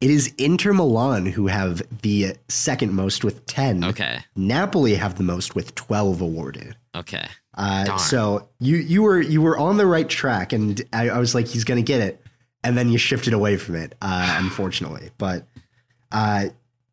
[0.00, 3.82] It is Inter Milan who have the second most with 10.
[3.84, 4.18] Okay.
[4.34, 6.76] Napoli have the most with 12 awarded.
[6.94, 7.26] Okay.
[7.54, 11.34] Uh, so you you were you were on the right track, and I, I was
[11.34, 12.20] like, he's gonna get it,
[12.62, 15.10] and then you shifted away from it, uh, unfortunately.
[15.16, 15.46] But
[16.12, 16.46] uh,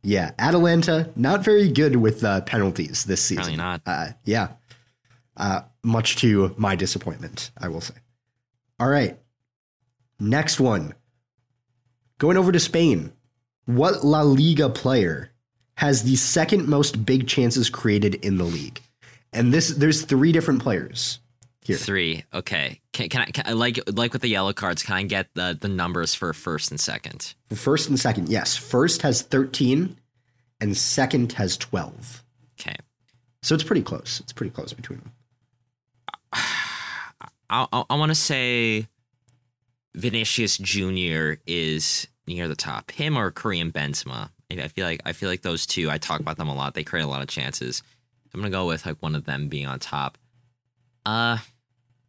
[0.04, 3.44] yeah, Atalanta not very good with uh, penalties this season.
[3.44, 3.82] Probably not.
[3.86, 4.50] Uh, yeah,
[5.36, 7.96] uh, much to my disappointment, I will say.
[8.80, 9.18] All right,
[10.20, 10.94] next one.
[12.24, 13.12] Going over to Spain,
[13.66, 15.32] what La Liga player
[15.76, 18.80] has the second most big chances created in the league?
[19.34, 21.20] And this, there's three different players
[21.60, 21.76] here.
[21.76, 22.24] Three.
[22.34, 22.80] Okay.
[22.94, 24.84] Can, can I can, like like with the yellow cards?
[24.84, 27.34] Can I get the the numbers for first and second?
[27.54, 28.56] First and second, yes.
[28.56, 29.98] First has 13,
[30.62, 32.24] and second has 12.
[32.58, 32.78] Okay.
[33.42, 34.22] So it's pretty close.
[34.22, 35.12] It's pretty close between them.
[36.32, 38.88] I I, I want to say
[39.94, 42.92] Vinicius Junior is near the top.
[42.92, 44.30] Him or Karim Benzema.
[44.52, 45.90] I feel like I feel like those two.
[45.90, 46.76] I talk about them a lot.
[46.76, 47.82] They create a lot of chances.
[48.34, 50.18] I'm gonna go with like one of them being on top.
[51.06, 51.38] Uh,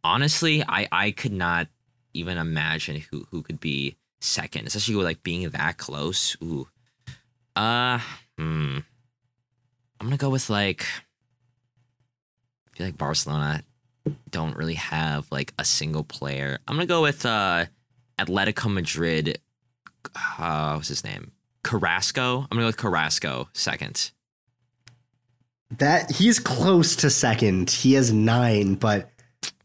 [0.03, 1.67] honestly, I I could not
[2.13, 6.37] even imagine who who could be second, especially with like being that close.
[6.43, 6.67] Ooh.
[7.55, 7.99] Uh,
[8.37, 8.79] hmm.
[9.99, 10.85] I'm gonna go with like.
[12.67, 13.63] I feel like Barcelona
[14.29, 16.59] don't really have like a single player.
[16.67, 17.65] I'm gonna go with uh
[18.19, 19.39] Atletico Madrid.
[20.37, 21.31] Uh, what's his name?
[21.63, 22.41] Carrasco.
[22.41, 24.11] I'm gonna go with Carrasco second.
[25.77, 27.69] That he's close to second.
[27.71, 29.09] He has nine, but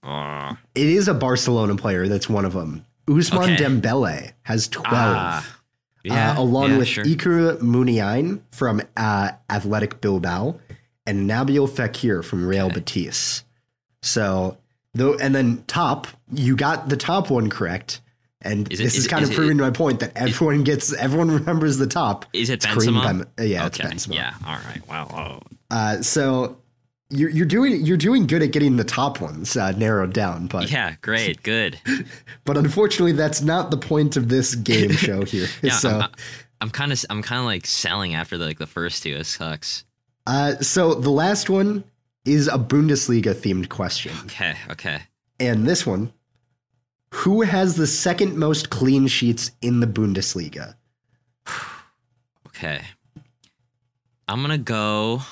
[0.02, 2.86] Uh, it is a Barcelona player that's one of them.
[3.06, 3.56] Ousmane Okay.
[3.56, 4.86] Dembele has 12.
[4.90, 5.56] ah,
[6.02, 7.04] yeah, uh, along yeah, with sure.
[7.04, 10.58] Iker Muniain from uh, Athletic Bilbao
[11.06, 12.76] and Nabil Fekir from Real Okay.
[12.76, 13.44] Betis.
[14.02, 14.56] So,
[14.94, 18.00] though, and then top, you got the top one correct.
[18.42, 20.12] And Is it- this is is, it- kind is of it- proving my point that
[20.16, 22.24] everyone gets, everyone remembers the top.
[22.32, 23.02] Is it Benzema?
[23.36, 23.84] Bem- yeah, okay.
[23.84, 24.14] it's Benzema.
[24.14, 24.34] Yeah.
[24.46, 24.80] All right.
[24.88, 25.40] Wow.
[25.42, 25.74] Oh.
[25.74, 26.56] Uh, so
[27.10, 30.70] you're, you're doing you're doing good at getting the top ones uh, narrowed down, but
[30.70, 30.94] Yeah.
[31.02, 31.42] Great.
[31.42, 31.78] Good.
[32.44, 35.46] but unfortunately, that's not the point of this game show here.
[35.62, 35.72] Yeah.
[35.72, 36.00] so.
[36.00, 36.10] I'm,
[36.62, 39.14] I'm kind of I'm kind of like selling after the, like the first two.
[39.16, 39.84] It sucks.
[40.26, 41.84] Uh, so the last one
[42.26, 44.12] is a Bundesliga themed question.
[44.26, 44.54] Okay.
[44.70, 45.00] Okay.
[45.40, 46.12] And this one
[47.12, 50.74] Who has the second most clean sheets in the Bundesliga?
[52.46, 52.82] Okay.
[54.28, 55.22] I'm gonna go.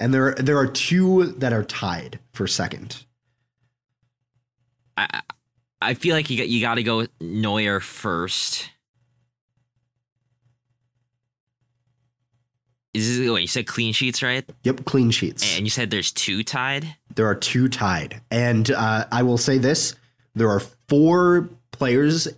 [0.00, 3.04] And there, there are two that are tied for second.
[4.96, 5.22] I
[5.80, 8.70] I feel like you got you got to go with Neuer first.
[12.94, 14.44] Is this, wait, you said clean sheets, right?
[14.64, 15.56] Yep, clean sheets.
[15.56, 16.96] And you said there's two tied.
[17.14, 18.20] there are two tied.
[18.30, 19.94] And uh, I will say this
[20.38, 22.28] there are four players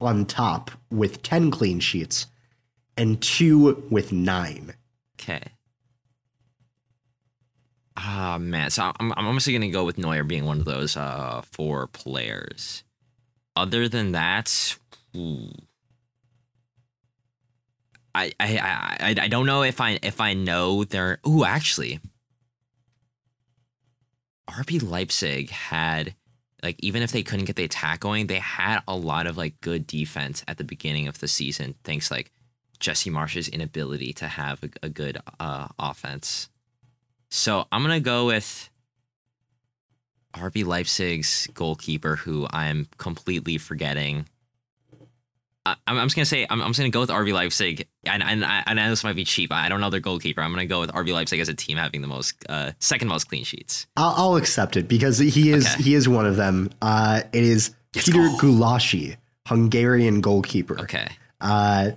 [0.00, 2.26] on top with 10 clean sheets
[2.96, 4.74] and two with nine.
[5.20, 5.42] Okay.
[7.96, 11.42] Ah man, so I'm I'm honestly gonna go with Neuer being one of those uh
[11.42, 12.84] four players.
[13.56, 14.78] Other than that.
[18.14, 21.18] I, I I I don't know if I if I know their.
[21.26, 21.98] Ooh, actually,
[24.48, 26.14] RB Leipzig had
[26.62, 29.60] like even if they couldn't get the attack going, they had a lot of like
[29.60, 31.74] good defense at the beginning of the season.
[31.84, 32.32] Thanks like
[32.80, 36.48] Jesse Marsch's inability to have a, a good uh, offense.
[37.30, 38.70] So I'm gonna go with
[40.34, 44.28] RB Leipzig's goalkeeper, who I'm completely forgetting.
[45.66, 48.22] I, I'm, I'm just gonna say I'm, I'm just gonna go with RB Leipzig, and,
[48.22, 49.52] and I, I know this might be cheap.
[49.52, 50.40] I don't know their goalkeeper.
[50.40, 53.24] I'm gonna go with RB Leipzig as a team having the most uh, second most
[53.28, 53.86] clean sheets.
[53.96, 55.82] I'll, I'll accept it because he is Okay.
[55.82, 56.70] he is one of them.
[56.80, 58.36] Uh, it is Let's Peter go.
[58.38, 60.80] Gulácsi, Hungarian goalkeeper.
[60.80, 61.08] Okay,
[61.40, 61.90] Uh,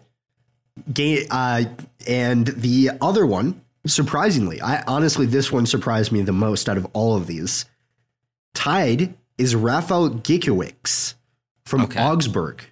[0.94, 1.64] ga- uh,
[2.08, 6.88] and the other one, surprisingly, I honestly this one surprised me the most out of
[6.94, 7.66] all of these.
[8.54, 11.16] Tied is Rafael Gikiewicz
[11.66, 12.02] from Okay.
[12.02, 12.64] Augsburg,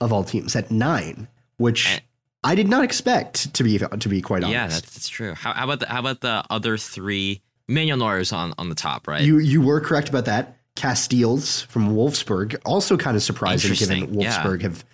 [0.00, 2.02] of all teams, at nine, which And-
[2.44, 4.52] I did not expect to be to be quite honest.
[4.52, 5.34] yeah, that's, that's true.
[5.34, 7.40] How, how about the how about the other three?
[7.68, 9.22] Manuel Neuer's on on the top, right?
[9.22, 10.56] You you were correct about that.
[10.76, 14.42] Casteels from Wolfsburg, also kind of surprising given Interesting, yeah.
[14.42, 14.84] Wolfsburg have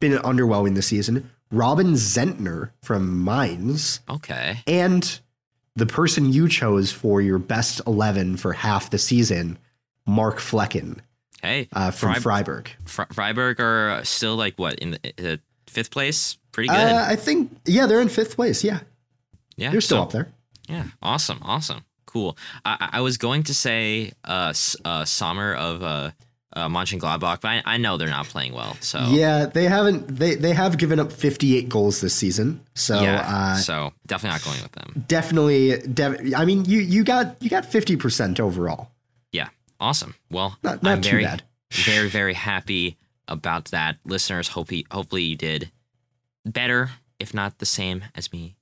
[0.00, 1.30] been underwhelming this season.
[1.52, 5.20] Robin Zentner from Mainz, okay, and
[5.76, 9.58] the person you chose for your best 11 for half the season,
[10.06, 10.98] Mark Flekken
[11.46, 12.70] hey, uh, from Freib- Freiburg.
[12.84, 16.36] Fre- Freiburg are still like what in the, the fifth place?
[16.52, 16.76] Pretty good.
[16.76, 18.64] Uh, I think, yeah, they're in fifth place.
[18.64, 18.80] Yeah,
[19.56, 20.28] yeah, they're still so- up there.
[20.68, 22.36] Yeah, awesome, awesome, cool.
[22.64, 24.52] I, I was going to say uh,
[24.84, 26.10] uh Sommer of uh,
[26.56, 28.76] uh Mönchengladbach, but I, I know they're not playing well.
[28.80, 32.62] So Yeah, they haven't, they, they have given up 58 goals this season.
[32.74, 35.04] So, yeah, uh, so definitely not going with them.
[35.06, 38.90] definitely, def- I mean, you, you got, you got 50% overall.
[39.30, 39.48] Yeah,
[39.80, 40.14] awesome.
[40.30, 41.42] Well, Not, not I'm very, bad.
[41.72, 42.96] very, very happy
[43.28, 43.96] about that.
[44.04, 45.70] Listeners, hope hopefully you did
[46.44, 48.56] better, if not the same as me.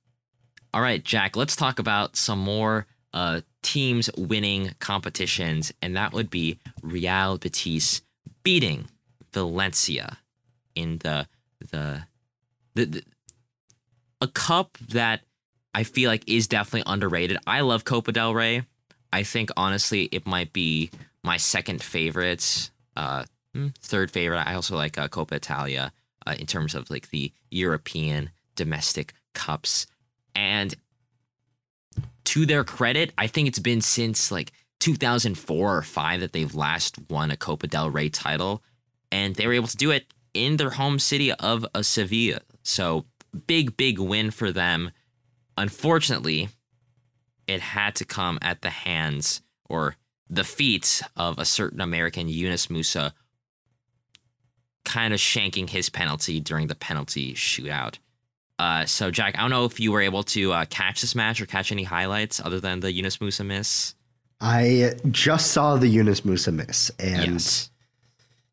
[0.73, 6.29] All right, Jack, let's talk about some more uh, teams winning competitions, and that would
[6.29, 8.01] be Real Betis
[8.43, 8.89] beating
[9.33, 10.17] Valencia
[10.75, 11.27] in the
[11.71, 12.03] the
[12.73, 13.03] the, the
[14.21, 15.21] a cup that
[15.73, 17.37] I feel like is definitely underrated.
[17.47, 18.63] I love Copa del Rey.
[19.15, 20.91] I think honestly it might be
[21.23, 24.45] my second favorite, uh, hmm, third favorite.
[24.45, 25.93] I also like uh, Coppa Italia
[26.27, 29.87] uh, in terms of like the European domestic cups.
[30.35, 30.75] And
[32.25, 34.51] to their credit, I think it's been since like
[34.81, 38.63] 2004 or 5 that they've last won a Copa del Rey title
[39.13, 42.41] and they were able to do it in their home city of uh, Sevilla.
[42.63, 43.05] So
[43.47, 44.91] big big win for them.
[45.57, 46.49] Unfortunately,
[47.47, 49.95] it had to come at the hands or
[50.29, 53.11] the feet of a certain American Yunus Musah
[54.83, 57.97] kind of shanking his penalty during the penalty shootout.
[58.57, 61.41] Uh, so, Jack, I don't know if you were able to uh, catch this match
[61.41, 63.95] or catch any highlights other than the Yunus Musah miss.
[64.39, 67.69] I just saw the Yunus Musah miss, and Yes.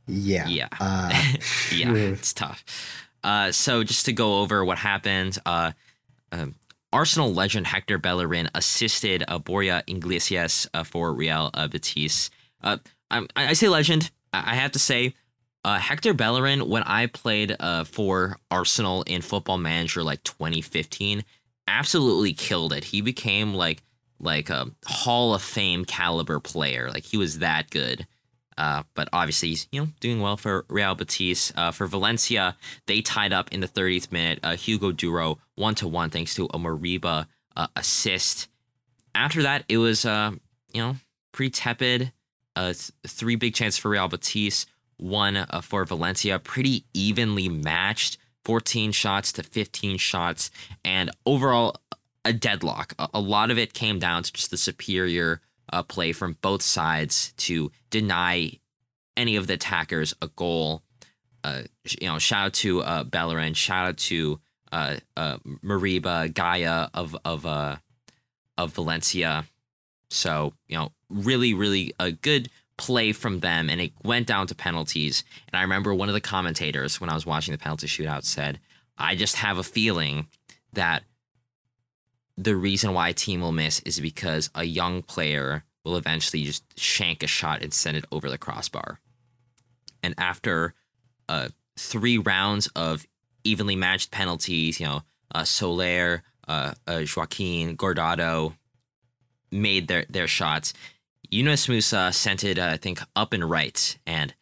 [0.07, 0.68] yeah, Yeah.
[0.80, 1.11] uh,
[1.72, 2.64] yeah, it's tough.
[3.22, 5.72] Uh, so just to go over what happened, uh,
[6.32, 6.57] um,
[6.93, 12.30] Arsenal legend Hector Bellerin assisted uh, Borja Iglesias uh, for Real uh, Betis.
[12.62, 12.78] Uh,
[13.11, 14.11] I, I say legend.
[14.32, 15.14] I I have to say,
[15.64, 21.24] uh, Hector Bellerin, when I played uh, for Arsenal in Football Manager like 2015,
[21.68, 22.84] absolutely killed it.
[22.84, 23.82] He became like
[24.18, 26.90] like a Hall of Fame caliber player.
[26.90, 28.07] Like he was that good.
[28.57, 31.53] Uh, but obviously, he's you know doing well for Real Betis.
[31.57, 34.40] Uh, for Valencia, they tied up in the 30th minute.
[34.42, 37.26] Uh, Hugo Duro one to one thanks to a Moriba
[37.57, 38.48] uh, assist.
[39.14, 40.32] After that, it was uh,
[40.72, 40.96] you know
[41.32, 42.12] pretty tepid.
[42.55, 42.74] Uh,
[43.07, 44.66] three big chances for Real Betis,
[44.98, 48.18] one for Valencia, pretty evenly matched.
[48.44, 50.50] 14 shots to 15 shots,
[50.84, 51.76] and overall
[52.24, 52.94] a deadlock.
[52.98, 55.40] A, a lot of it came down to just the superior
[55.72, 58.52] uh, play from both sides to deny
[59.16, 60.82] any of the attackers a goal.
[61.44, 61.62] Uh,
[62.00, 64.40] you know, shout out to uh, Bellerin, shout out to
[64.70, 67.76] uh, uh, Moriba, Gayà of of uh,
[68.56, 69.44] of Valencia.
[70.10, 74.54] So you know, really, really a good play from them, and it went down to
[74.54, 75.24] penalties.
[75.48, 78.60] And I remember one of the commentators when I was watching the penalty shootout said,
[78.96, 80.28] "I just have a feeling
[80.72, 81.04] that."
[82.36, 86.78] The reason why a team will miss is because a young player will eventually just
[86.78, 89.00] shank a shot and send it over the crossbar.
[90.02, 90.74] And after
[91.28, 93.06] uh, three rounds of
[93.44, 95.02] evenly matched penalties, you know,
[95.34, 98.54] uh, Soler, uh, uh, Joaquin, Guardado
[99.50, 100.72] made their, their shots.
[101.30, 103.98] Yunus Musah sent it, uh, I think, up and right.
[104.06, 104.34] And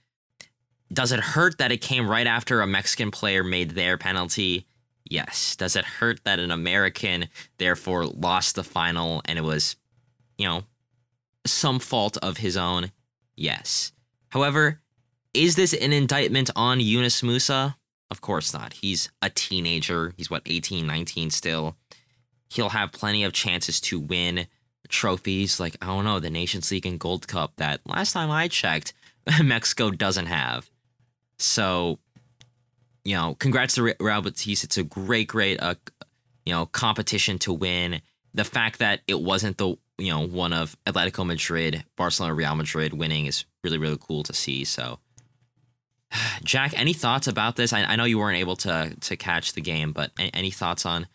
[0.93, 4.67] does it hurt that it came right after a Mexican player made their penalty?
[5.11, 5.57] Yes.
[5.57, 9.77] Does it hurt that an American therefore lost the final and it was,
[10.39, 10.63] you know,
[11.45, 12.93] some fault of his own?
[13.37, 13.93] Yes.
[14.29, 14.81] However,
[15.35, 17.75] is this an indictment on Yunus Musah?
[18.11, 18.75] Of course not.
[18.75, 20.15] He's a teenager.
[20.17, 21.77] He's what, 18, 19 still.
[22.49, 24.47] He'll have plenty of chances to win
[24.89, 28.49] trophies like, I don't know, the Nations League and Gold Cup that last time I
[28.49, 28.93] checked,
[29.43, 30.71] Mexico doesn't have.
[31.39, 31.99] So,
[33.05, 34.65] you know, congrats to Re- Real Betis.
[34.65, 35.75] It's a great, great, uh,
[36.45, 38.01] you know, competition to win.
[38.35, 42.95] The fact that it wasn't the, you know, one of Atletico Madrid, Barcelona, Real Madrid
[42.95, 44.65] winning is really, really cool to see.
[44.65, 44.99] So,
[46.45, 47.73] Jack, any thoughts about this?
[47.73, 50.87] I, I know you weren't able to to catch the game, but any, any thoughts
[50.87, 51.07] on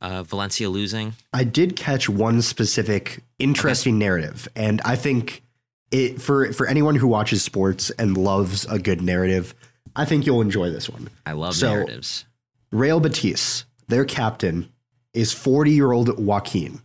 [0.00, 1.14] uh, Valencia losing?
[1.32, 5.42] I did catch one specific interesting narrative, and I think
[5.90, 9.54] it for for anyone who watches sports and loves a good narrative,
[9.96, 11.08] I think you'll enjoy this one.
[11.24, 12.24] I love So- narratives.
[12.72, 14.68] Real Betis, their captain
[15.12, 16.80] is 40-year-old Joaquin.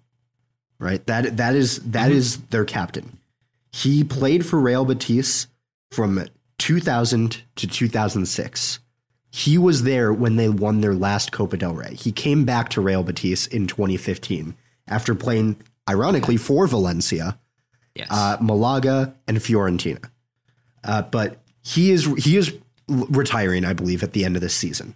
[0.77, 1.05] Right?
[1.07, 3.17] That that is that is their captain.
[3.71, 5.47] He played for Real Betis
[5.91, 6.25] from
[6.57, 8.79] 2000 to 2006.
[9.31, 11.95] He was there when they won their last Copa del Rey.
[11.95, 14.55] He came back to Real Betis in 2015
[14.87, 15.57] after playing
[15.89, 17.37] ironically for Valencia
[17.95, 18.07] Yes.
[18.11, 20.09] uh, Malaga, and Fiorentina.
[20.83, 22.53] Uh, but he is he is
[22.89, 24.95] retiring, I believe, at the end of this season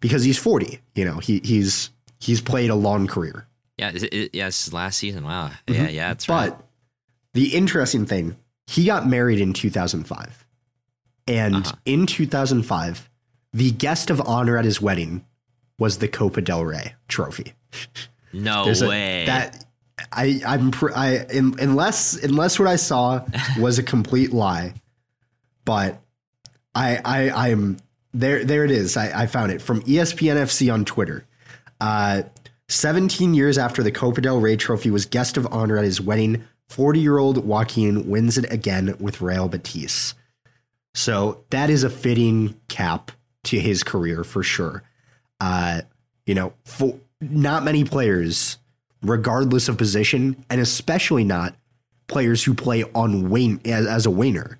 [0.00, 0.80] because he's forty.
[0.94, 3.46] You know, he he's he's played a long career.
[3.78, 3.90] yeah.
[3.94, 4.46] It, yeah.
[4.46, 5.24] This last season.
[5.24, 5.50] Wow.
[5.66, 5.88] Yeah.
[5.88, 6.08] Yeah.
[6.08, 6.50] That's right.
[6.50, 6.64] But
[7.32, 10.46] the interesting thing, he got married in 2005,
[11.26, 11.72] and Uh-huh.
[11.84, 13.10] in 2005,
[13.52, 15.24] the guest of honor at his wedding
[15.78, 17.54] was the Copa del Rey trophy.
[18.32, 19.24] No There's a- way.
[19.26, 19.64] that
[20.12, 23.24] I I'm I unless unless what I saw
[23.58, 24.74] was a complete lie,
[25.64, 26.00] but
[26.74, 27.78] I I I'm
[28.12, 28.96] there there it is.
[28.96, 31.24] I, I found it from ESPN FC on Twitter.
[31.80, 32.22] Uh,
[32.68, 36.44] 17 years after the Copa del Rey trophy was guest of honor at his wedding,
[36.68, 40.14] 40 year old Joaquin wins it again with Real Betis.
[40.94, 43.12] So that is a fitting cap
[43.44, 44.82] to his career for sure.
[45.40, 45.82] Uh,
[46.24, 48.58] you know, for not many players,
[49.02, 51.54] regardless of position, and especially not
[52.06, 54.58] players who play on wing as, as a winger,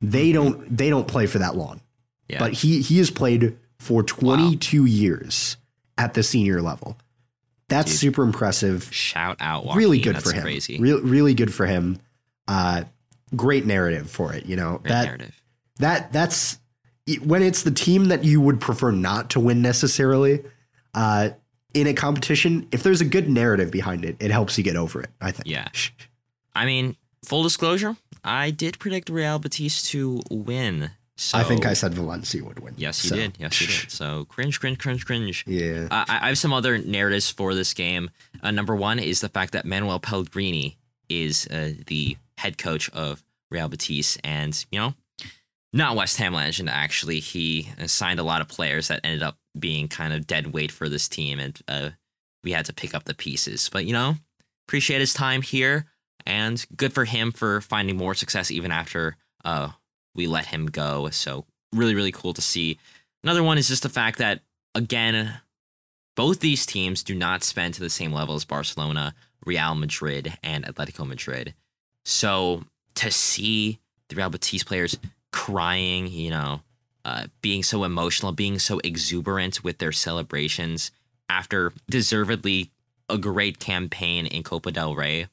[0.00, 1.80] they don't they don't play for that long.
[2.28, 2.38] yeah.
[2.38, 5.56] But he he has played for 22 years
[5.96, 6.96] at the senior level.
[7.68, 8.00] That's Dude.
[8.00, 9.64] super impressive Shout out.
[9.64, 9.78] Joaquin.
[9.78, 10.42] really good That's for him.
[10.42, 10.78] Crazy.
[10.78, 11.98] Really, really good for him.
[12.46, 12.84] Uh,
[13.36, 14.46] great narrative for it.
[14.46, 15.42] You know Great that narrative.
[15.78, 16.58] that that's
[17.22, 20.42] when it's the team that you would prefer not to win necessarily.
[20.94, 21.30] Uh,
[21.74, 25.02] in a competition, if there's a good narrative behind it, it helps you get over
[25.02, 25.10] it.
[25.20, 25.46] I think.
[25.46, 25.68] Yeah.
[26.54, 27.94] I mean, full disclosure,
[28.24, 30.90] I did predict Real Betis to win.
[31.16, 32.74] So I think I said Valencia would win.
[32.76, 33.36] Yes, you So, did.
[33.40, 33.90] Yes, you did.
[33.90, 35.44] So cringe, cringe, cringe, cringe.
[35.48, 35.88] Yeah.
[35.90, 38.10] Uh, I I have some other narratives for this game.
[38.40, 43.24] Uh, number one is the fact that Manuel Pellegrini is uh, the head coach of
[43.50, 44.94] Real Betis, and you know,
[45.72, 46.70] not West Ham legend.
[46.70, 50.52] Actually, he uh, signed a lot of players that ended up being kind of dead
[50.52, 51.90] weight for this team, and uh,
[52.44, 53.68] we had to pick up the pieces.
[53.72, 54.14] But you know,
[54.68, 55.86] appreciate his time here,
[56.26, 59.70] and good for him for finding more success even after uh,
[60.14, 61.08] we let him go.
[61.10, 62.78] So really, really cool to see.
[63.22, 64.40] Another one is just the fact that
[64.74, 65.40] again,
[66.16, 69.14] both these teams do not spend to the same level as Barcelona,
[69.44, 71.54] Real Madrid, and Atletico Madrid.
[72.04, 72.64] So
[72.96, 74.98] to see the Real Betis players
[75.32, 76.62] crying, you know,
[77.04, 80.90] uh, being so emotional, being so exuberant with their celebrations
[81.28, 82.70] after deservedly
[83.08, 85.28] a great campaign in Copa del Rey,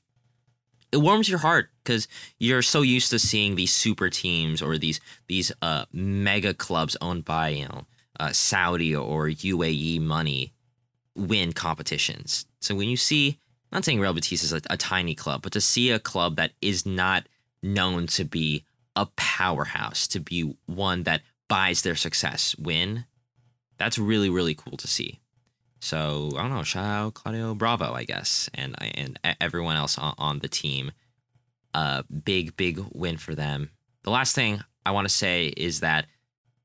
[0.96, 2.08] it warms your heart because
[2.39, 7.26] you're so used to seeing these super teams or these these uh, mega clubs owned
[7.26, 7.86] by you know
[8.18, 10.54] uh, Saudi or UAE money
[11.14, 12.46] win competitions.
[12.62, 13.39] So when you see,
[13.72, 16.38] I'm not saying Real Betis is a, a tiny club, but to see a club
[16.38, 17.28] that is not
[17.62, 18.64] known to be
[18.96, 23.04] a powerhouse, to be one that buys their success win,
[23.78, 25.20] that's really really cool to see.
[25.86, 30.16] So I don't know, shout out Claudio Bravo, I guess, and and everyone else on,
[30.18, 30.92] on the team.
[31.76, 33.70] Uh, big big win for them.
[34.02, 36.08] The last thing I want to say is that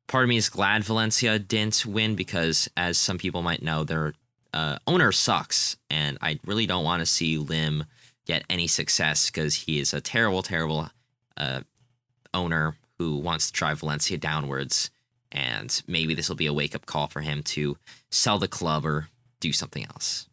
[0.07, 4.15] part of me is glad Valencia didn't win because, as some people might know, their
[4.55, 7.85] uh, owner sucks, and I really don't want to see Lim
[8.25, 10.89] get any success because he is a terrible, terrible
[11.37, 11.61] uh,
[12.33, 14.91] owner who wants to drive Valencia downwards.
[15.33, 17.77] And maybe this will be a wake up call for him to
[18.11, 19.09] sell the club or
[19.39, 20.29] do something else.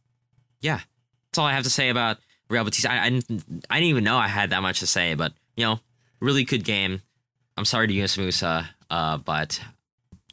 [0.61, 0.79] Yeah,
[1.29, 2.17] that's all I have to say about
[2.49, 2.85] Real Betis.
[2.85, 5.65] I, I, didn't, I didn't even know I had that much to say, but you
[5.65, 5.79] know,
[6.19, 7.01] really good game.
[7.57, 9.59] I'm sorry to Yunus Musah, uh, but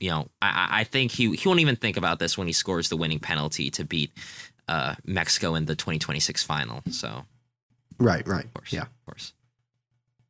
[0.01, 2.89] you know, I, I think he he won't even think about this when he scores
[2.89, 4.12] the winning penalty to beat
[4.69, 6.83] uh, Mexico in the 2026 final.
[6.91, 7.25] So,
[7.99, 8.45] right, right.
[8.47, 8.83] of course, Yeah.
[8.83, 9.33] of course.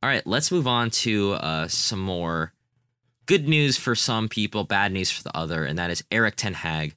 [0.02, 2.52] All right, let's move on to uh, some more
[3.26, 6.54] good news for some people, bad news for the other, and that is Erik Ten
[6.54, 6.94] Hag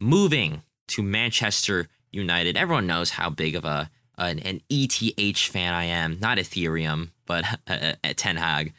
[0.00, 2.56] moving to Manchester United.
[2.56, 7.44] Everyone knows how big of a an, an ETH fan I am, not Ethereum, but
[7.66, 8.72] uh, Ten Hag.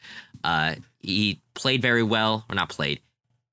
[0.43, 3.02] Uh, he played very well, or not played.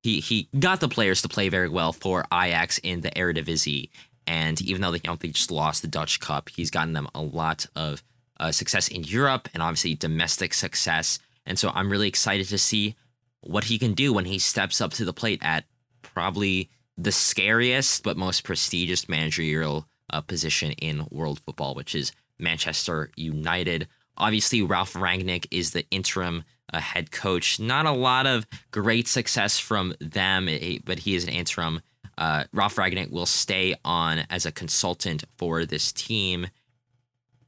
[0.02, 3.90] He he got the players to play very well for Ajax in the Eredivisie,
[4.26, 8.02] and even though they just lost the Dutch Cup, he's gotten them a lot of
[8.38, 11.18] uh, success in Europe and obviously domestic success.
[11.46, 12.94] And so I'm really excited to see
[13.42, 15.64] what he can do when he steps up to the plate at
[16.02, 23.10] probably the scariest but most prestigious managerial uh, position in world football, which is Manchester
[23.16, 23.88] United.
[24.16, 27.58] Obviously, Ralph Rangnick is the interim uh, head coach.
[27.58, 31.80] Not a lot of great success from them, eh, but he is an interim.
[32.18, 36.48] Uh, Ralph Rangnick will stay on as a consultant for this team,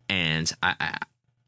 [0.08, 0.98] and I I,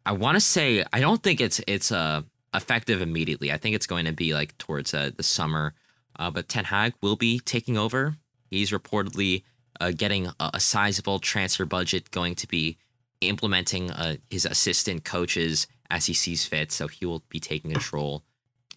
[0.04, 2.22] I want to say I don't think it's it's uh,
[2.54, 3.52] effective immediately.
[3.52, 5.74] I think it's going to be like towards uh, the summer.
[6.18, 8.16] Uh, but Ten Hag will be taking over.
[8.50, 9.42] He's reportedly
[9.80, 12.78] uh, getting a, a sizable transfer budget, going to be
[13.20, 16.72] implementing uh, his assistant coaches as he sees fit.
[16.72, 18.22] So he will be taking control.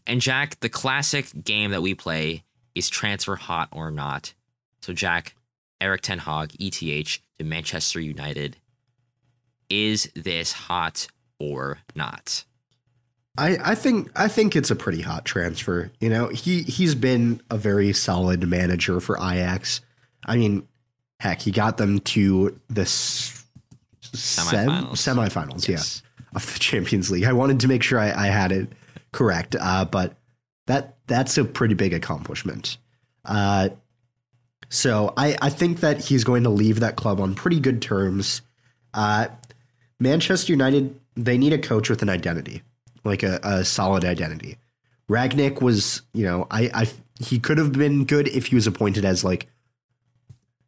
[0.06, 2.44] And Jack, the classic game that we play
[2.76, 4.34] is transfer hot or not.
[4.82, 5.36] So Jack,
[5.80, 8.58] Erik Ten Hag, ETH to Manchester United.
[9.70, 11.08] Is this hot
[11.40, 12.44] or not?
[13.38, 15.92] I, I think I think it's a pretty hot transfer.
[16.00, 19.82] You know, he he's been a very solid manager for Ajax.
[20.26, 20.68] I mean,
[21.20, 23.46] heck, he got them to the s-
[24.02, 24.92] sem- Semifinals.
[24.92, 26.02] semifinals, Yes.
[26.20, 27.24] yeah, of the Champions League.
[27.24, 28.70] I wanted to make sure I, I had it
[29.14, 30.16] correct, uh, but
[30.68, 32.78] that that's a pretty big accomplishment.
[33.24, 33.70] Uh,
[34.70, 38.42] so I I think that he's going to leave that club on pretty good terms.
[38.94, 39.28] Uh,
[40.00, 42.62] Manchester United they need a coach with an identity
[43.04, 44.58] like a, a solid identity.
[45.10, 46.88] Rangnick was, you know, I, I
[47.20, 49.48] he could have been good if he was appointed as like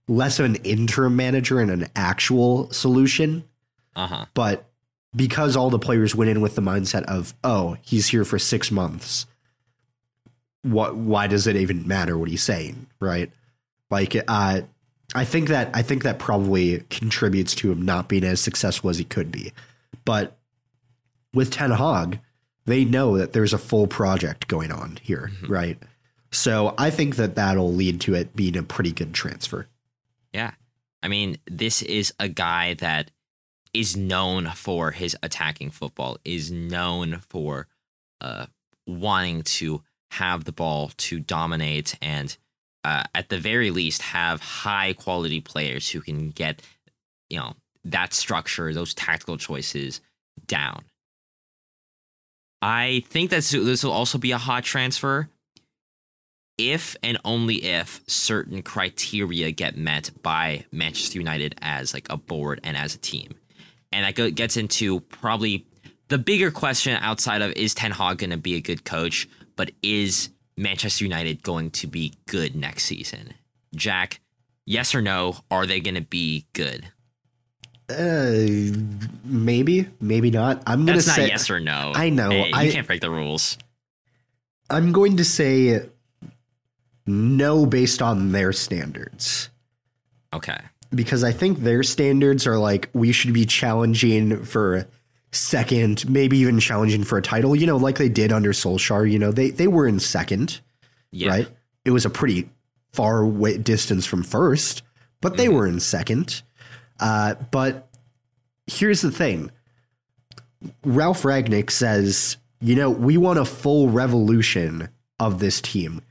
[0.08, 3.46] less of an interim manager and an actual solution.
[3.96, 4.26] Uh huh.
[4.34, 4.66] But
[5.16, 8.72] because all the players went in with the mindset of, oh, he's here for six
[8.72, 9.26] months,
[10.64, 12.88] what why does it even matter what he's saying?
[13.00, 13.32] Right.
[13.90, 14.62] Like uh
[15.14, 18.98] I think that I think that probably contributes to him not being as successful as
[18.98, 19.54] he could be.
[20.06, 20.38] But
[21.34, 22.20] with Ten Hag,
[22.66, 25.52] they know that there's a full project going on here, mm-hmm.
[25.52, 25.78] right?
[26.32, 29.68] So I think that that'll lead to it being a pretty good transfer.
[30.34, 30.52] Yeah.
[31.04, 33.12] I mean, this is a guy that
[33.74, 37.68] is known for his attacking football, is known for
[38.22, 38.46] uh,
[38.86, 42.38] wanting to have the ball to dominate and
[42.84, 46.62] uh, at the very least have high quality players who can get
[47.30, 47.54] you know
[47.86, 50.02] that structure those tactical choices
[50.48, 50.84] down
[52.62, 55.30] i think that this will also be a hot transfer
[56.58, 62.60] if and only if certain criteria get met by manchester united as like a board
[62.64, 63.34] and as a team
[63.92, 65.66] and that gets into probably
[66.08, 69.72] the bigger question outside of is ten hag going to be a good coach but
[69.82, 73.34] is Manchester United going to be good next season?
[73.76, 74.20] Jack,
[74.66, 75.38] yes or no?
[75.50, 76.92] Are they going to be good?
[77.92, 78.72] Uh,
[79.24, 80.64] maybe, maybe not.
[80.66, 81.92] I'm gonna That's say yes or no.
[81.96, 82.30] I know.
[82.30, 83.58] Hey, you I, can't break the rules.
[84.70, 85.82] I'm going to say
[87.06, 89.50] no based on their standards.
[90.34, 90.58] Okay.
[90.94, 94.88] Because I think their standards are like we should be challenging for
[95.32, 99.10] second, maybe even challenging for a title, you know, like they did under Solskjaer.
[99.10, 100.60] You know, they they were in second,
[101.12, 101.30] yeah.
[101.30, 101.48] right?
[101.86, 102.50] It was a pretty
[102.92, 103.26] far
[103.58, 104.84] distance from first,
[105.22, 105.56] but they mm-hmm.
[105.56, 106.42] were in second.
[107.02, 107.90] Uh, but
[108.68, 109.52] here's the thing
[110.86, 114.90] Ralf Rangnick says, you know, we want a full revolution
[115.20, 116.02] of this team.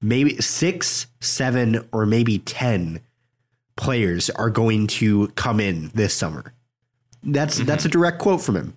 [0.00, 3.00] Maybe six, seven, or maybe 10
[3.76, 6.54] players are going to come in this summer.
[7.22, 7.66] That's mm-hmm.
[7.66, 8.76] that's a direct quote from him.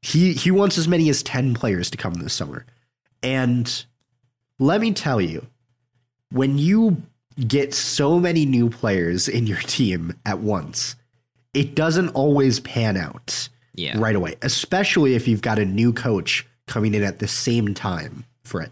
[0.00, 2.64] He he wants as many as 10 players to come this summer.
[3.22, 3.84] And
[4.58, 5.46] let me tell you,
[6.30, 7.02] when you
[7.46, 10.96] get so many new players in your team at once,
[11.54, 13.98] it doesn't always pan out yeah.
[13.98, 18.24] right away, especially if you've got a new coach coming in at the same time
[18.44, 18.70] for it.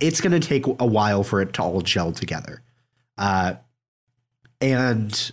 [0.00, 2.62] It's going to take a while for it to all gel together.
[3.18, 3.54] Uh,
[4.60, 5.32] and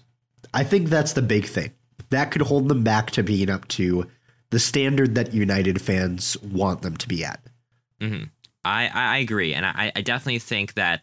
[0.54, 1.72] I think that's the big thing
[2.10, 4.08] that could hold them back to being up to
[4.50, 7.42] the standard that United fans want them to be at.
[8.02, 8.26] Mm-hmm.
[8.64, 9.54] I, I agree.
[9.54, 11.02] And I, I definitely think that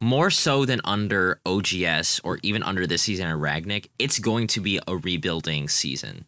[0.00, 4.60] more so than under OGS or even under this season at Rangnick, it's going to
[4.60, 6.24] be a rebuilding season.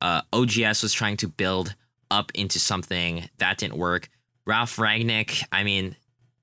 [0.00, 1.74] Uh, OGS was trying to build
[2.10, 4.08] up into something that didn't work.
[4.46, 5.96] Ralf Rangnick, I mean,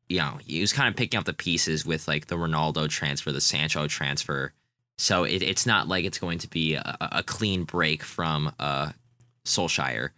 [0.10, 3.32] you know, he was kind of picking up the pieces with like the Ronaldo transfer,
[3.32, 4.54] the Sancho transfer.
[4.98, 8.92] So it, it's not like it's going to be a, a clean break from uh,
[9.46, 10.10] Solskjaer.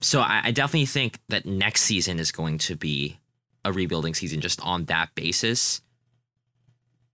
[0.00, 3.18] So I, I definitely think that next season is going to be
[3.64, 5.80] a rebuilding season just on that basis.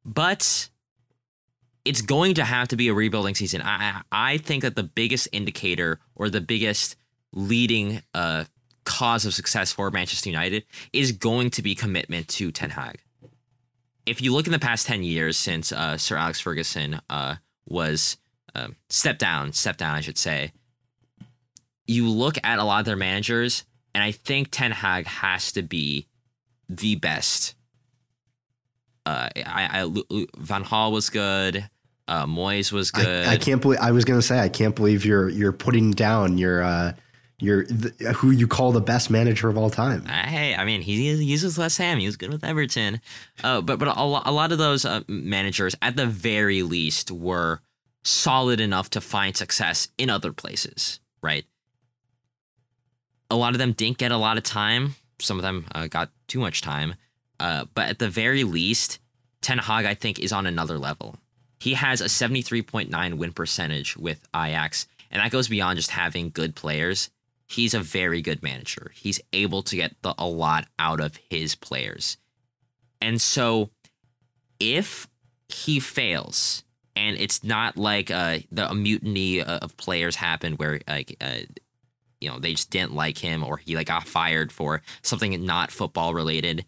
[0.04, 0.68] But
[1.84, 3.62] it's going to have to be a rebuilding season.
[3.62, 6.96] I I think that the biggest indicator or the biggest
[7.32, 8.44] leading uh,
[8.84, 13.00] cause of success for Manchester United is going to be commitment to Ten Hag
[14.06, 17.36] if you look in the past 10 years since uh, Sir Alex Ferguson uh,
[17.66, 18.16] was
[18.54, 20.52] uh, stepped down, stepped down, I should say,
[21.86, 23.64] you look at a lot of their managers,
[23.94, 26.06] and I think Ten Hag has to be
[26.68, 27.54] the best.
[29.06, 31.68] Uh, I, I Van Gaal was good.
[32.06, 33.26] Uh, Moyes was good.
[33.26, 36.36] I, I, can't believe I was gonna say I can't believe you're you're putting down
[36.36, 36.92] your uh,
[37.40, 40.04] you're the, who you call the best manager of all time.
[40.04, 41.98] Hey, I mean, he, he uses West Ham.
[41.98, 43.00] He was good with Everton.
[43.42, 47.60] Uh, but but a, a lot of those uh, managers, at the very least, were
[48.02, 51.44] solid enough to find success in other places, right?
[53.30, 54.94] A lot of them didn't get a lot of time.
[55.20, 56.94] Some of them uh, got too much time.
[57.40, 58.98] Uh, but at the very least,
[59.40, 61.16] Ten Hag, I think, is on another level.
[61.60, 66.54] He has a 73.9 win percentage with Ajax, and that goes beyond just having good
[66.54, 67.10] players
[67.46, 68.90] he's a very good manager.
[68.94, 72.16] He's able to get the, a lot out of his players.
[73.00, 73.70] And so
[74.58, 75.08] if
[75.48, 76.64] he fails
[76.96, 81.40] and it's not like uh, the a mutiny of players happened where like uh,
[82.24, 85.70] you know they just didn't like him or he like got fired for something not
[85.70, 86.64] football related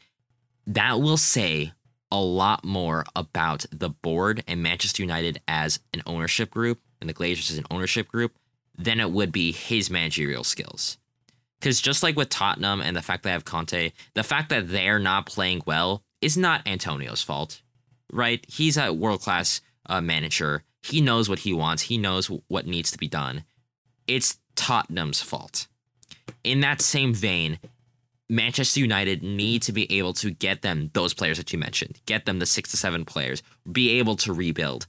[0.66, 1.72] that will say
[2.10, 7.14] a lot more about the board and Manchester United as an ownership group and the
[7.14, 8.38] Glazers as an ownership group
[8.76, 10.98] than it would be his managerial skills.
[11.58, 14.98] Because just like with Tottenham and the fact they have Conte, the fact that they're
[14.98, 17.62] not playing well is not Antonio's fault,
[18.12, 18.44] right?
[18.48, 20.62] He's a world class uh, manager.
[20.82, 23.44] He knows what he wants, he knows what needs to be done.
[24.06, 25.66] It's Tottenham's fault.
[26.42, 27.58] In that same vein,
[28.28, 32.26] Manchester United need to be able to get them those players that you mentioned, get
[32.26, 34.86] them the six to seven players, be able to rebuild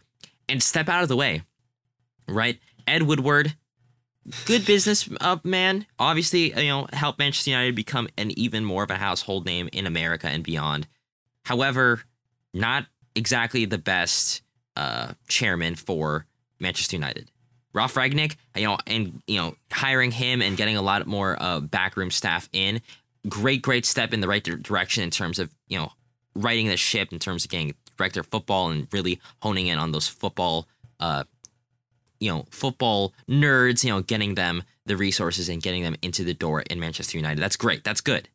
[0.50, 1.44] and step out of the way,
[2.28, 2.60] right?
[2.88, 3.54] Ed Woodward
[4.46, 5.86] good business uh, man.
[6.00, 9.86] Obviously, you know, help Manchester United become an even more of a household name in
[9.86, 10.88] America and beyond.
[11.46, 12.02] However,
[12.54, 14.42] not exactly the best
[14.76, 16.26] uh, chairman for
[16.60, 17.32] Manchester United.
[17.78, 21.60] Ralf Rangnick, you know, and you know, hiring him and getting a lot more uh,
[21.60, 22.82] backroom staff in,
[23.30, 25.92] great, great step in the right direction in terms of you know
[26.36, 29.92] righting the ship in terms of getting director of football and really honing in on
[29.92, 30.68] those football,
[31.00, 31.24] uh,
[32.20, 36.34] you know, football nerds, you know, getting them the resources and getting them into the
[36.34, 37.42] door in Manchester United.
[37.42, 37.84] That's great.
[37.84, 38.30] That's good.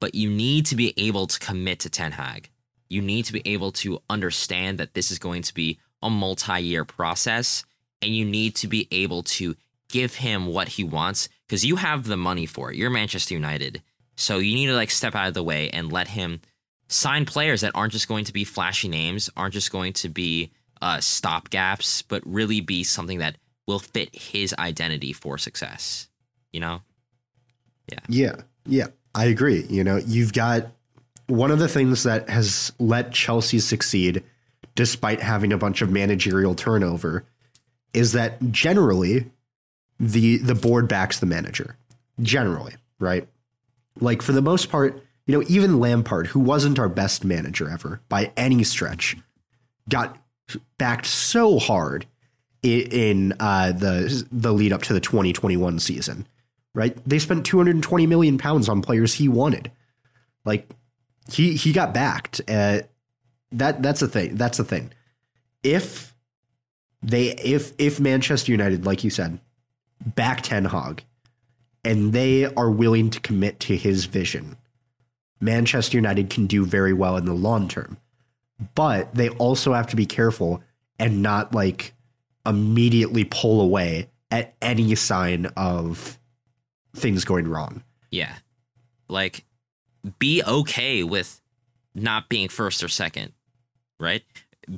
[0.00, 2.50] But you need to be able to commit to Ten Hag.
[2.88, 6.84] You need to be able to understand that this is going to be a multi-year
[6.84, 7.64] process
[8.02, 9.56] and you need to be able to
[9.88, 12.76] give him what he wants because you have the money for it.
[12.76, 13.82] You're Manchester United.
[14.16, 16.40] So you need to like step out of the way and let him
[16.88, 20.50] sign players that aren't just going to be flashy names, aren't just going to be
[20.80, 23.36] uh, stopgaps, but really be something that
[23.66, 26.08] will fit his identity for success.
[26.52, 26.82] You know?
[27.90, 27.98] Yeah.
[28.08, 28.34] Yeah.
[28.66, 28.86] Yeah.
[29.14, 29.64] I agree.
[29.68, 30.68] You know, you've got
[31.26, 34.22] one of the things that has let Chelsea succeed
[34.74, 37.24] despite having a bunch of managerial turnover
[37.94, 39.30] is that generally
[39.98, 41.76] the the board backs the manager.
[42.20, 43.28] Generally, right?
[44.00, 48.00] Like for the most part, you know, even Lampard, who wasn't our best manager ever
[48.08, 49.16] by any stretch,
[49.88, 50.18] got
[50.78, 52.06] backed so hard
[52.62, 56.26] in, uh, the the lead up to the 2021 season.
[56.74, 56.96] Right?
[57.06, 59.70] They spent 220 million pounds on players he wanted.
[60.44, 60.68] Like
[61.30, 62.40] he he got backed.
[62.48, 62.80] Uh,
[63.52, 64.36] that that's a thing.
[64.36, 64.90] That's the thing.
[65.62, 66.11] If
[67.02, 69.38] they if if Manchester United, like you said,
[70.04, 71.04] back Ten Hag,
[71.84, 74.56] and they are willing to commit to his vision,
[75.40, 77.98] Manchester United can do very well in the long term.
[78.74, 80.62] But they also have to be careful
[80.98, 81.94] and not like
[82.46, 86.18] immediately pull away at any sign of
[86.94, 87.82] things going wrong.
[88.10, 88.34] Yeah.
[89.08, 89.44] Like
[90.18, 91.40] be okay with
[91.94, 93.32] not being first or second,
[93.98, 94.22] right?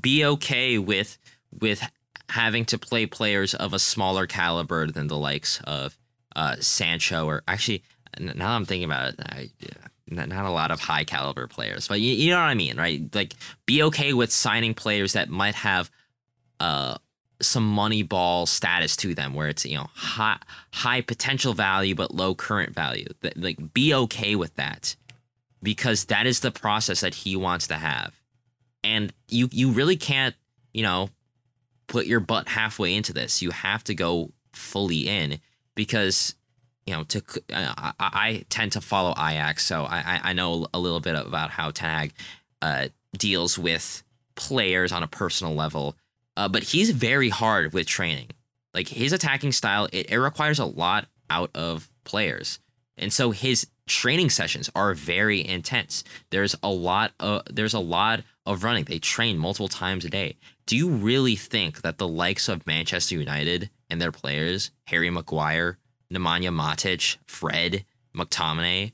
[0.00, 1.18] Be okay with
[1.60, 1.86] with
[2.30, 5.98] having to play players of a smaller caliber than the likes of
[6.36, 7.82] uh, Sancho or actually
[8.18, 9.50] now I'm thinking about it, I,
[10.08, 13.02] not a lot of high caliber players, but you, you know what I mean, right?
[13.14, 13.34] Like
[13.66, 15.90] be okay with signing players that might have
[16.60, 16.96] uh
[17.42, 20.38] some money ball status to them where it's you know high
[20.72, 23.06] high potential value but low current value.
[23.36, 24.96] Like be okay with that
[25.62, 28.20] because that is the process that he wants to have.
[28.82, 30.34] And you you really can't,
[30.72, 31.10] you know,
[31.86, 33.42] put your butt halfway into this.
[33.42, 35.40] You have to go fully in
[35.74, 36.34] because
[36.86, 37.22] you know to
[37.52, 41.50] uh, I, I, tend to follow Ajax, so I I know a little bit about
[41.50, 42.12] how Tag
[42.62, 44.02] uh, deals with
[44.34, 45.96] players on a personal level.
[46.36, 48.28] Uh, but he's very hard with training.
[48.72, 52.58] Like his attacking style, it, it requires a lot out of players.
[52.96, 56.04] And so his training sessions are very intense.
[56.30, 58.84] There's a lot of there's a lot of running.
[58.84, 60.36] They train multiple times a day.
[60.66, 65.78] Do you really think that the likes of Manchester United and their players, Harry Maguire,
[66.12, 67.84] Nemanja Matic, Fred,
[68.16, 68.92] McTominay,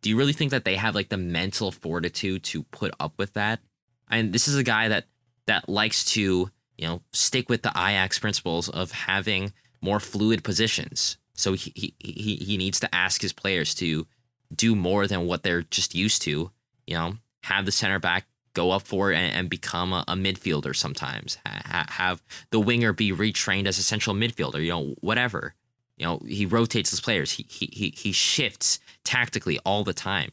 [0.00, 3.32] do you really think that they have like the mental fortitude to put up with
[3.34, 3.60] that?
[4.08, 5.06] And this is a guy that
[5.46, 11.16] that likes to, you know, stick with the Ajax principles of having more fluid positions.
[11.34, 14.06] So he, he he he needs to ask his players to
[14.54, 16.52] do more than what they're just used to.
[16.86, 18.26] You know, have the center back
[18.58, 21.38] go up for and, and become a, a, midfielder sometimes.
[21.46, 24.62] Ha- have the winger be retrained as a central midfielder.
[24.62, 25.54] You know, whatever.
[25.96, 27.32] You know, he rotates his players.
[27.32, 30.30] He he he he shifts tactically all the time.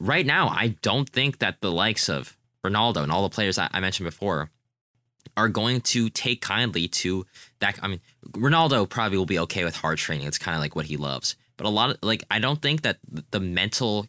[0.00, 3.68] Right now, I don't think that the likes of Ronaldo and all the players I,
[3.72, 4.50] I mentioned before
[5.36, 7.26] are going to take kindly to
[7.60, 7.78] that.
[7.82, 10.26] I mean, Ronaldo probably will be okay with hard training.
[10.26, 11.36] It's kind of like what he loves.
[11.56, 12.98] But a lot of like, I don't think that
[13.30, 14.06] the mental,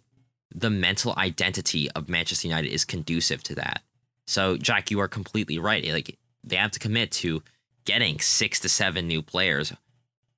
[0.58, 3.82] the mental identity of Manchester United is conducive to that.
[4.26, 5.86] So, Jack, you are completely right.
[5.86, 7.44] Like, they have to commit to
[7.84, 9.74] getting six to seven new players,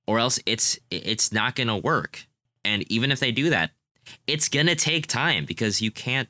[0.08, 2.26] or else it's it's not going to work.
[2.66, 3.72] And even if they do that,
[4.26, 6.28] it's going to take time because you can't,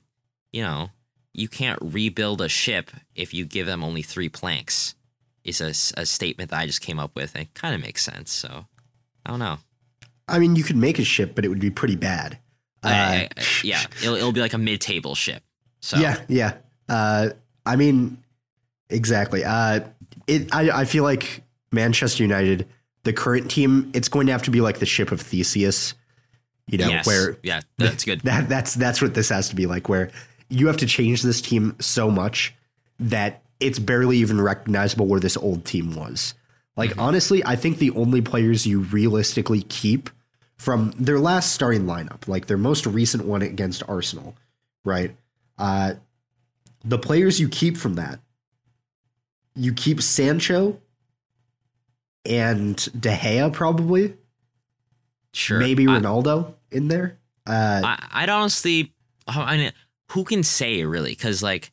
[0.51, 0.89] you know,
[1.33, 4.93] you can't rebuild a ship if you give them only three planks.
[5.43, 5.69] Is a,
[6.01, 7.33] a statement that I just came up with.
[7.33, 8.33] And it kind of makes sense.
[8.33, 8.65] So
[9.25, 9.59] I don't know.
[10.27, 12.37] I mean, you could make a ship, but it would be pretty bad.
[12.87, 15.43] Uh, I, I, yeah, it'll, it'll be like a mid-table ship.
[15.81, 16.55] So yeah, yeah.
[16.89, 17.29] Uh,
[17.65, 18.23] I mean,
[18.89, 19.43] exactly.
[19.43, 19.81] Uh,
[20.27, 20.53] it.
[20.53, 22.67] I, I feel like Manchester United,
[23.03, 25.93] the current team, it's going to have to be like the ship of Theseus.
[26.67, 27.07] You know, yes.
[27.07, 28.21] where yeah, that's good.
[28.23, 29.87] That that's that's what this has to be like.
[29.87, 30.11] Where
[30.49, 32.53] you have to change this team so much
[32.99, 36.33] that it's barely even recognizable where this old team was.
[36.75, 40.09] Like honestly, I think the only players you realistically keep
[40.57, 44.35] from their last starting lineup, like their most recent one against Arsenal,
[44.83, 45.15] right?
[45.57, 45.93] Uh,
[46.83, 48.19] the players you keep from that,
[49.55, 50.79] you keep Sancho
[52.25, 54.15] and De Gea probably,
[55.33, 55.59] Sure.
[55.59, 57.17] maybe I- Ronaldo in there.
[57.45, 58.91] Uh, I, I'd honestly,
[59.27, 59.71] I mean,
[60.11, 61.11] who can say really?
[61.11, 61.71] Because like,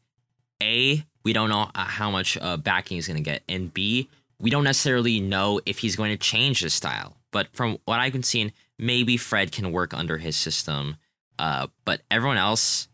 [0.62, 4.08] a we don't know uh, how much uh, backing he's going to get, and b
[4.38, 7.16] we don't necessarily know if he's going to change his style.
[7.32, 8.52] But from what I've been seeing,
[8.84, 10.96] maybe Fred can work under his system.
[11.38, 12.88] Uh, but everyone else,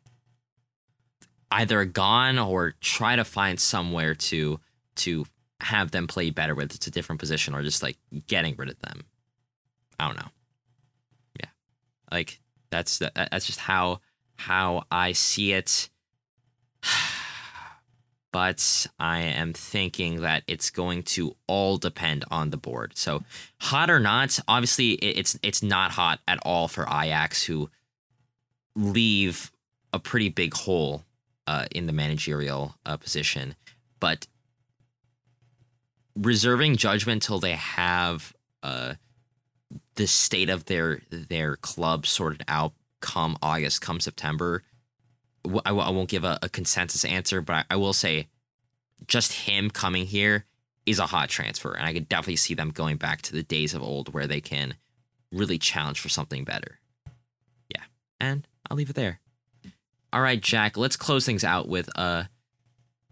[1.50, 4.60] either gone or try to find somewhere to
[4.96, 5.26] to
[5.60, 6.74] have them play better with.
[6.74, 9.04] It's a different position, or just like getting rid of them.
[9.98, 10.30] I don't know.
[11.38, 11.50] Yeah,
[12.10, 12.40] like
[12.70, 14.00] that's that, that's just how
[14.36, 15.90] how I see it.
[18.32, 22.92] But I am thinking that it's going to all depend on the board.
[22.96, 23.24] So,
[23.60, 27.70] hot or not, obviously it's it's not hot at all for Ajax, who
[28.76, 29.50] leave
[29.92, 31.04] a pretty big hole
[31.46, 33.56] uh, in the managerial uh, position.
[33.98, 34.28] But
[36.14, 38.32] reserving judgment till they have
[38.62, 38.94] uh,
[39.96, 44.62] the state of their their club sorted out come August, come September.
[45.44, 48.28] I, w- I won't give a, a consensus answer, but I, I will say
[49.06, 50.44] just him coming here
[50.86, 51.72] is a hot transfer.
[51.72, 54.40] And I could definitely see them going back to the days of old where they
[54.40, 54.74] can
[55.32, 56.80] really challenge for something better.
[57.68, 57.84] Yeah.
[58.18, 59.20] And I'll leave it there.
[60.12, 62.24] All right, Jack, let's close things out with uh,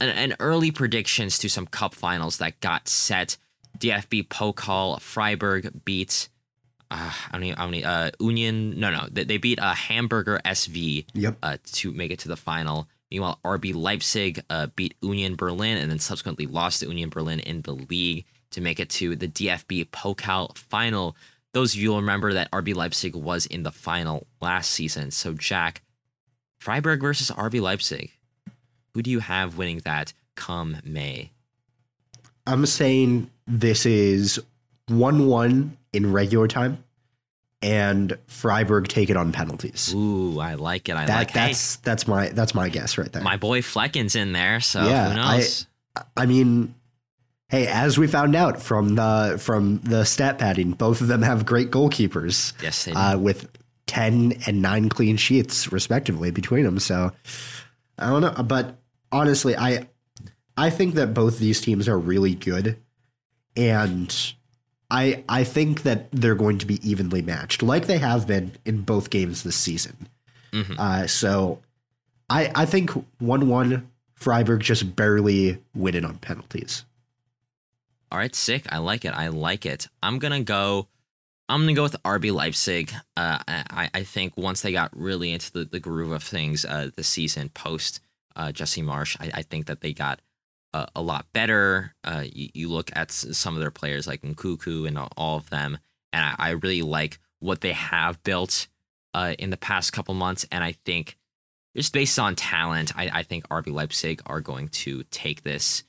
[0.01, 3.37] an, early predictions to some cup finals that got set.
[3.79, 6.29] DFB Pokal Freiburg beat
[6.90, 7.51] uh, how many?
[7.52, 7.85] How many?
[7.85, 8.78] Uh, Union?
[8.81, 9.06] No, no.
[9.10, 11.36] They, they beat uh, Hamburger SV Yep.
[11.43, 12.89] uh, to make it to the final.
[13.10, 17.62] Meanwhile, RB Leipzig uh, beat Union Berlin and then subsequently lost to Union Berlin in
[17.62, 21.16] the league to make it to the DFB Pokal final.
[21.55, 25.10] Those of you will remember that RB Leipzig was in the final last season.
[25.10, 25.81] So, Jack,
[26.59, 28.10] Freiburg versus RB Leipzig.
[28.93, 31.31] Who do you have winning that come May?
[32.47, 34.39] I'm saying this is
[34.89, 36.85] 1 1 in regular time,
[37.62, 39.93] and Freiburg take it on penalties.
[39.94, 40.97] Ooh, I like it.
[40.97, 43.23] I That, like hey, that's that's my that's my guess right there.
[43.23, 45.66] my boy Flekken's in there, so Yeah, who I- knows?
[46.16, 46.74] I mean,
[47.48, 51.44] hey, as we found out from the from the stat padding, both of them have
[51.47, 52.98] great goalkeepers yes, they do.
[52.98, 53.48] uh, with
[53.86, 56.78] ten and nine clean sheets respectively between them.
[56.78, 57.10] So
[57.98, 58.78] I don't know, but
[59.10, 59.89] honestly, I
[60.56, 62.77] I think that both these teams are really good,
[63.56, 64.15] and
[64.90, 68.82] I I think that they're going to be evenly matched, like they have been in
[68.82, 70.09] both games this season.
[70.52, 70.78] Mhm.
[70.78, 71.60] Uh, so
[72.31, 76.85] I I think one one Freiburg just barely win it on penalties.
[78.10, 78.65] All right, sick.
[78.73, 79.12] I like it.
[79.15, 79.89] I like it.
[80.02, 80.89] I'm gonna go.
[81.51, 82.93] I'm gonna go with RB Leipzig.
[83.16, 86.90] Uh, I I think once they got really into the, the groove of things, uh,
[86.97, 88.01] the season post
[88.36, 90.20] uh, Jesse Marsch, I, I think that they got
[90.74, 91.95] a lot better.
[92.05, 95.78] Uh, you, you look at some of their players like Nkunku and all- of them,
[96.12, 98.66] and I, I really like what they have built
[99.15, 100.47] uh, in the past couple months.
[100.53, 101.16] And I think
[101.77, 105.85] just based on talent, I, I think RB Leipzig are going to take this.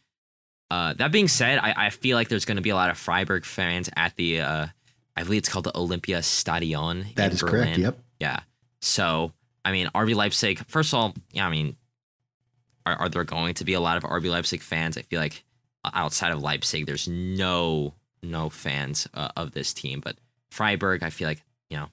[0.72, 2.97] Uh, that being said, I, I feel like there's going to be a lot of
[2.97, 4.68] Freiburg fans at the, uh,
[5.15, 7.07] I believe it's called the Olympia Stadion.
[7.15, 7.64] That in is Berlin.
[7.64, 7.80] correct.
[7.80, 7.99] Yep.
[8.19, 8.39] Yeah.
[8.81, 9.34] So,
[9.65, 11.76] I mean, RB Leipzig, first of all, yeah, I mean,
[12.91, 14.98] are, are there going to be a lot of RB Leipzig fans?
[14.98, 15.44] I feel like
[15.94, 20.02] outside of Leipzig, there's no no fans uh, of this team.
[20.02, 20.18] But
[20.52, 21.88] Freiburg, I feel like, you know,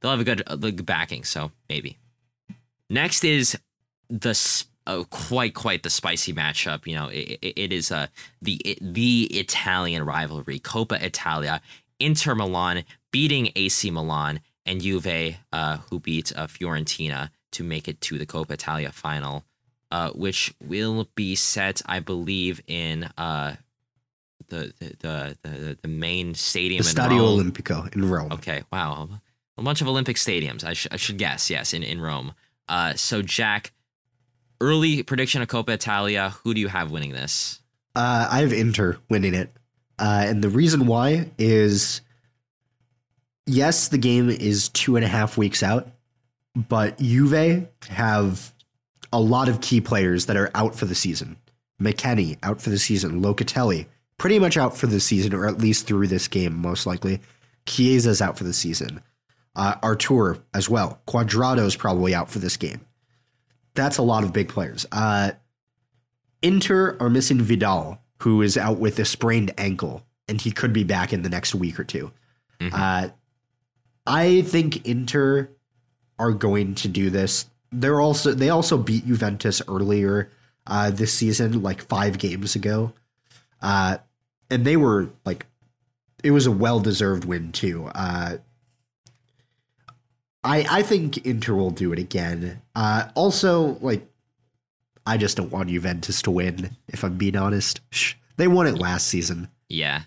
[0.00, 1.24] they'll have a good, a backing.
[1.24, 1.98] So maybe.
[2.90, 3.58] Next is
[4.08, 6.86] the uh, quite quite the spicy matchup.
[6.86, 8.06] You know, it, it, it is uh,
[8.40, 11.60] the the Italian rivalry, Coppa Italia,
[12.00, 18.00] Inter Milan beating AC Milan and Juve, uh, who beat uh, Fiorentina to make it
[18.02, 19.44] to the Coppa Italia final,
[19.90, 23.56] uh, which will be set, I believe, in uh,
[24.48, 27.52] the, the the the main stadium The in Stadio Rome.
[27.52, 28.32] Olimpico in Rome.
[28.32, 29.08] Okay, wow.
[29.56, 32.32] A bunch of Olympic stadiums, I, sh- I should guess, yes, in, in Rome.
[32.68, 33.72] Uh, so, Jack,
[34.60, 36.34] early prediction of Coppa Italia.
[36.44, 37.60] Who do you have winning this?
[37.96, 39.50] Uh, I have Inter winning it.
[39.98, 42.02] Uh, and the reason why is
[43.46, 45.88] yes, the game is two and a half weeks out,
[46.54, 48.52] but Juve have
[49.12, 51.36] a lot of key players that are out for the season.
[51.80, 53.22] McKennie out for the season.
[53.22, 53.86] Locatelli
[54.18, 57.20] pretty much out for the season, or at least through this game, most likely.
[57.66, 59.00] Chiesa's out for the season.
[59.54, 61.00] Uh, Arthur as well.
[61.06, 62.80] Cuadrado's probably out for this game.
[63.74, 64.86] That's a lot of big players.
[64.90, 65.32] Uh,
[66.42, 70.84] Inter are missing Vidal, who is out with a sprained ankle and he could be
[70.84, 72.10] back in the next week or 2
[72.60, 72.70] Mhm.
[72.72, 73.10] Uh,
[74.06, 75.50] I think Inter
[76.18, 77.46] are going to do this.
[77.70, 80.30] They're also they also beat Juventus earlier
[80.66, 82.92] uh, this season, like five games ago,
[83.60, 83.98] uh,
[84.50, 85.46] and they were like,
[86.22, 87.90] it was a well deserved win too.
[87.94, 88.38] Uh,
[90.44, 92.62] I I think Inter will do it again.
[92.74, 94.06] Uh, also, like,
[95.06, 96.76] I just don't want Juventus to win.
[96.88, 97.80] If I'm being honest,
[98.36, 99.48] they won it last season.
[99.68, 100.02] Yeah,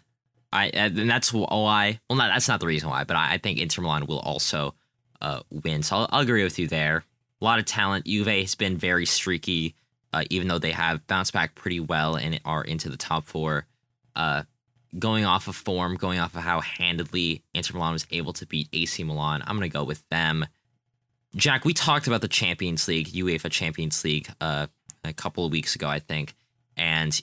[0.52, 2.00] I and that's why.
[2.10, 4.74] Well, not that's not the reason why, but I, I think Inter Milan will also
[5.22, 5.84] uh, win.
[5.84, 7.04] So I'll, I'll agree with you there.
[7.42, 8.06] A lot of talent.
[8.06, 9.76] Juve has been very streaky,
[10.14, 13.66] uh, even though they have bounced back pretty well and are into the top four.
[14.16, 14.44] Uh,
[15.00, 18.70] going off of form, going off of how handedly Inter Milan was able to beat
[18.74, 20.46] AC Milan, I'm gonna go with them.
[21.36, 24.68] Jack, we talked about the Champions League, UEFA Champions League, uh,
[25.04, 26.36] a couple of weeks ago, I think,
[26.76, 27.20] and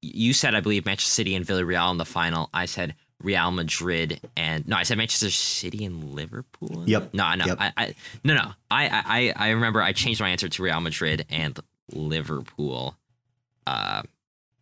[0.00, 2.50] you said I believe Manchester City and Villarreal in the final.
[2.52, 6.84] I said Real Madrid and no, I said Manchester City and Liverpool.
[6.86, 7.14] Yep.
[7.14, 7.56] No, no, Yep.
[7.60, 7.94] I, I
[8.24, 8.52] no, no.
[8.70, 11.58] I, I, I remember I changed my answer to Real Madrid and
[11.92, 12.96] Liverpool.
[13.66, 14.02] Uh,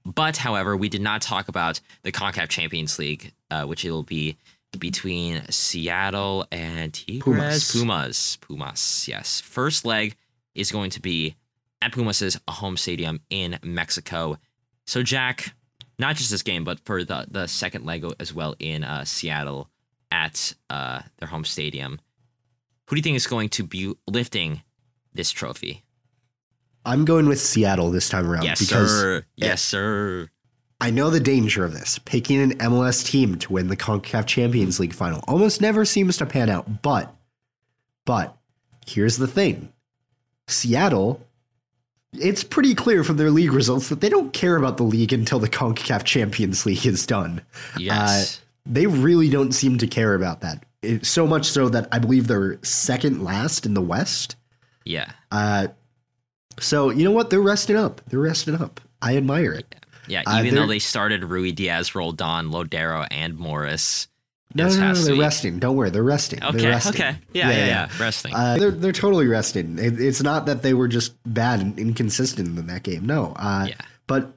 [0.04, 4.02] but however, we did not talk about the Concacaf Champions League, uh, which it will
[4.02, 4.36] be
[4.78, 7.22] between Seattle and Tigres.
[7.22, 7.72] Pumas.
[7.72, 8.36] Pumas.
[8.40, 9.08] Pumas.
[9.08, 9.40] Yes.
[9.40, 10.16] First leg
[10.54, 11.36] is going to be
[11.82, 14.38] at Pumas' home stadium in Mexico.
[14.86, 15.54] So, Jack,
[16.01, 19.68] not just this game, but for the, the second Lego as well in uh, Seattle
[20.10, 22.01] at uh, their home stadium,
[22.86, 24.62] who do you think is going to be lifting
[25.12, 25.85] this trophy?
[26.85, 29.24] I'm going with Seattle this time around yes, because sir.
[29.36, 30.31] Yes, sir.
[30.81, 31.98] I know the danger of this.
[31.98, 36.27] Picking an MLS team to win the CONCACAF Champions League final almost never seems to
[36.27, 36.81] pan out.
[36.82, 37.14] But,
[38.06, 38.36] but
[38.86, 39.72] here's the thing
[40.48, 41.27] Seattle,
[42.12, 45.38] it's pretty clear from their league results that they don't care about the league until
[45.38, 47.42] the CONCACAF Champions League is done.
[47.78, 48.40] Yes.
[48.66, 50.64] They really don't seem to care about that.
[50.82, 54.36] It, so much so that I believe they're second last in the West.
[54.84, 55.12] yeah.
[55.30, 55.68] Uh,
[56.58, 57.30] so, you know what?
[57.30, 58.00] They're resting up.
[58.08, 58.80] They're resting up.
[59.00, 59.74] I admire it.
[60.08, 60.22] Yeah.
[60.26, 64.08] Uh, Even though they're- they started Ruidíaz, Roldan, Lodeiro, and Morris.
[64.55, 65.59] No, this no, no, they're resting.
[65.60, 66.43] Don't worry, they're resting.
[66.43, 66.59] Okay.
[66.59, 66.94] They're resting.
[66.94, 67.16] Okay.
[67.32, 67.51] Yeah.
[67.51, 67.66] Yeah.
[67.66, 67.89] Yeah.
[68.01, 68.35] Resting.
[68.35, 69.78] Uh, they're they're totally resting.
[69.78, 73.05] It, it's not that they were just bad and inconsistent in that game.
[73.06, 73.32] No.
[73.36, 73.74] Uh, Yeah.
[74.09, 74.32] But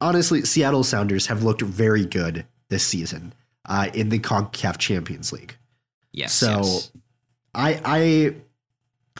[0.00, 3.32] honestly, Seattle Sounders have looked very good this season
[3.68, 5.56] uh, in the Concacaf Champions League.
[6.12, 6.32] yes.
[6.32, 6.92] so yes.
[7.54, 8.34] I I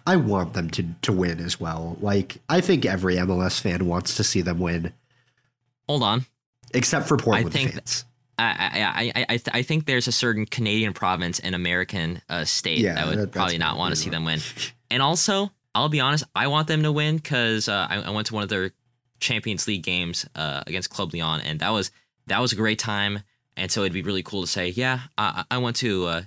[0.06, 1.96] I want them to to win as well.
[2.00, 4.92] Like I think every MLS fan wants to see them win,
[5.88, 6.26] Hold on.
[6.72, 8.04] except for Portland think fans.
[8.38, 8.44] I
[8.94, 12.94] I I I, I think there's a certain Canadian province and American uh, state Yeah,
[12.94, 14.40] that would that- probably not want to see them win.
[14.90, 18.26] And also, I'll be honest, I want them to win because uh, I, I went
[18.28, 18.70] to one of their
[19.20, 21.90] Champions League games uh, against Club Leon, and that was
[22.26, 23.20] that was a great time.
[23.54, 26.22] And so it'd be really cool to say, yeah, I, I went to uh,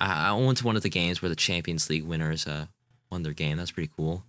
[0.00, 2.66] I, I went to one of the games where the Champions League winners uh,
[3.08, 3.58] won their game.
[3.58, 4.24] That's pretty cool.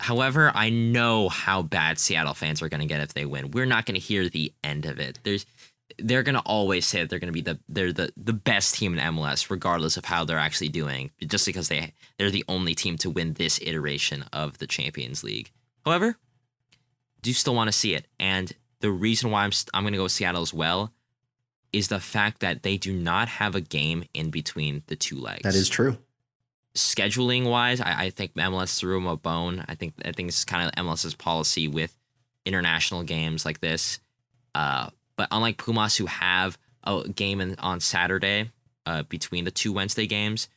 [0.00, 3.52] However, I know how bad Seattle fans are going to get if they win.
[3.52, 5.20] We're not going to hear the end of it.
[5.22, 5.46] There's
[5.98, 8.74] they're going to always say that they're going to be the they're the, the best
[8.74, 12.74] team in MLS regardless of how they're actually doing just because they they're the only
[12.74, 15.50] team to win this iteration of the Champions League.
[15.84, 16.16] However,
[17.22, 19.98] do still want to see it and the reason why I'm st- I'm going to
[19.98, 20.92] go Seattle as well
[21.72, 25.42] is the fact that they do not have a game in between the two legs
[25.42, 25.98] That is true.
[26.74, 29.64] scheduling wise, I, I think MLS threw him a bone.
[29.68, 31.96] I think I think this is kind of MLS's policy with
[32.44, 34.00] international games like this.
[34.54, 38.50] Uh, but unlike Pumas, who have a game in, on Saturday
[38.86, 40.48] uh, between the two Wednesday games,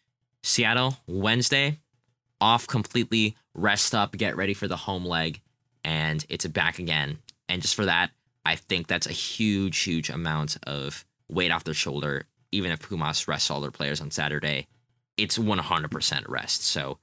[0.44, 1.80] Seattle Wednesday
[2.42, 5.42] off completely, rest up, get ready for the home leg,
[5.84, 7.20] and it's back again.
[7.48, 8.12] And just for that,
[8.46, 12.26] I think that's a huge, huge amount of weight off their shoulder.
[12.52, 14.68] Even if Pumas rests all their players on Saturday,
[15.18, 16.64] it's 100% rest.
[16.64, 17.00] So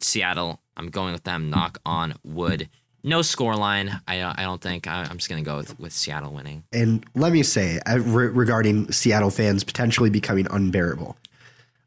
[0.00, 1.50] Seattle, I'm going with them.
[1.50, 2.68] Knock on wood.
[3.04, 4.00] No score line.
[4.06, 4.86] I uh, I don't think.
[4.86, 6.64] I, I'm just gonna go with, with Seattle winning.
[6.72, 11.16] And let me say uh, re- regarding Seattle fans potentially becoming unbearable.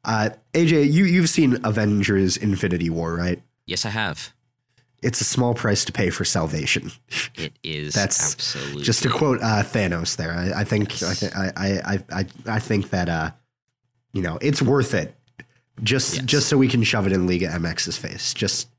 [0.03, 3.41] Uh, AJ, you you've seen Avengers: Infinity War, right?
[3.65, 4.33] Yes, I have.
[5.01, 6.91] It's a small price to pay for salvation.
[7.35, 7.93] It is.
[7.93, 11.67] That's absolutely Just to quote uh, Thanos, there, I, I think I, th- I, I
[11.93, 12.25] I I
[12.55, 13.31] I think that uh,
[14.13, 15.15] you know it's worth it.
[15.83, 16.25] Just Yes.
[16.25, 18.69] just so we can shove it in Liga MX's face, just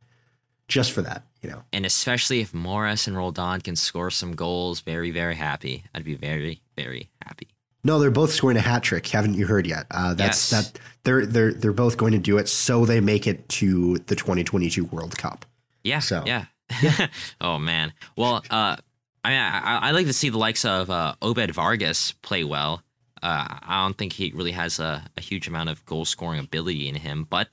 [0.69, 1.63] just for that, you know.
[1.73, 5.85] and especially if Morris and Roldan can score some goals, very very happy.
[5.95, 7.49] I'd be very very happy.
[7.85, 9.07] No, they're both scoring a hat trick.
[9.07, 9.87] Haven't you heard yet?
[9.93, 10.71] Uh, that's Yes.
[10.73, 14.17] that they're they're they're both going to do it so they make it to the
[14.17, 15.45] 2022 World Cup.
[15.85, 16.01] Yeah.
[16.01, 16.47] So, yeah.
[17.41, 17.93] oh man.
[18.17, 18.77] Well, uh,
[19.25, 22.83] I mean, I, I like to see the likes of uh, Obed Vargas play well.
[23.23, 26.89] Uh, I don't think he really has a, a huge amount of goal scoring ability
[26.89, 27.49] in him, but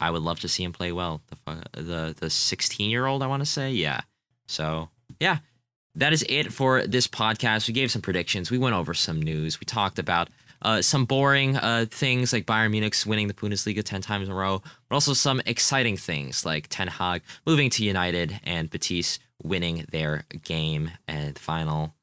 [0.00, 1.22] I would love to see him play well.
[1.28, 4.02] The the the 16 year old, I want to say, yeah.
[4.46, 4.90] So
[5.20, 5.38] yeah,
[5.94, 7.68] that is it for this podcast.
[7.68, 8.50] We gave some predictions.
[8.50, 9.60] We went over some news.
[9.60, 10.28] We talked about
[10.62, 14.36] uh, some boring uh, things like Bayern Munich's winning the Bundesliga 10 times in a
[14.36, 19.84] row, but also some exciting things like Ten Hag moving to United and Betis winning
[19.90, 21.94] their game and final.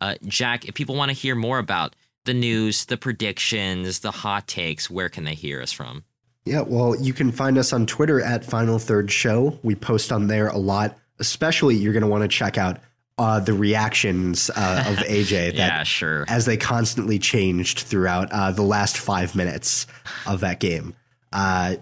[0.00, 4.46] Uh, Jack, if people want to hear more about the news, the predictions, the hot
[4.46, 6.04] takes, where can they hear us from?
[6.44, 9.58] Yeah, well, you can find us on Twitter at Final Third Show.
[9.62, 10.98] We post on there a lot.
[11.18, 12.80] Especially, you're going to want to check out
[13.16, 15.44] uh, the reactions uh, of AJ.
[15.54, 16.24] That, yeah, sure.
[16.28, 19.86] As they constantly changed throughout uh, the last five minutes
[20.26, 20.94] of that game.
[21.32, 21.76] Uh,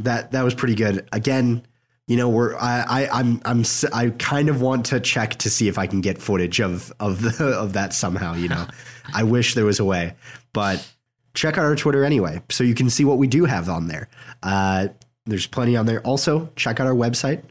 [0.00, 1.08] that that was pretty good.
[1.12, 1.66] Again,
[2.06, 5.68] you know, we're I, I I'm I'm I kind of want to check to see
[5.68, 8.34] if I can get footage of of the of that somehow.
[8.34, 8.66] You know,
[9.14, 10.14] I wish there was a way,
[10.52, 10.86] but
[11.40, 14.08] check out our Twitter anyway, so you can see what we do have on there.
[14.42, 14.88] Uh,
[15.24, 16.00] there's plenty on there.
[16.02, 17.42] Also, check out our website,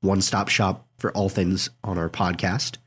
[0.00, 2.78] one stop shop for all things on our podcast.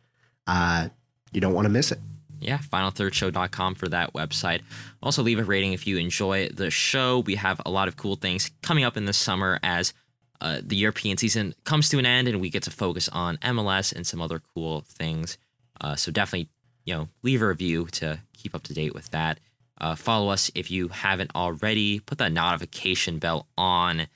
[0.46, 0.90] Uh,
[1.32, 2.00] you don't want to miss it.
[2.42, 4.62] Yeah, finalthirdshow.com for that website.
[5.02, 7.20] Also, leave a rating if you enjoy the show.
[7.20, 9.94] We have a lot of cool things coming up in the summer as
[10.42, 13.94] uh, the European season comes to an end and we get to focus on MLS
[13.94, 15.38] and some other cool things.
[15.80, 16.50] Uh, so definitely,
[16.84, 19.40] you know, leave a review to keep up to date with that.
[19.82, 22.00] Uh, follow us if you haven't already.
[22.00, 24.08] Put that notification bell on.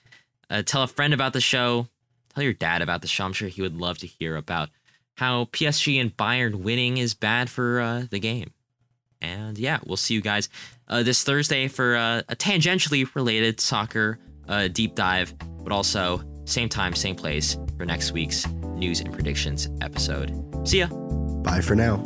[0.50, 1.88] Uh, tell a friend about the show.
[2.34, 3.26] Tell your dad about the show.
[3.26, 4.70] I'm sure he would love to hear about
[5.16, 8.52] how PSG and Bayern winning is bad for uh, the game.
[9.22, 10.50] And yeah, we'll see you guys
[10.88, 15.34] uh, this Thursday for uh, a tangentially related soccer uh, deep dive,
[15.64, 20.32] but also same time, same place for next week's news and predictions episode.
[20.68, 20.88] See ya.
[20.88, 22.04] Bye for now.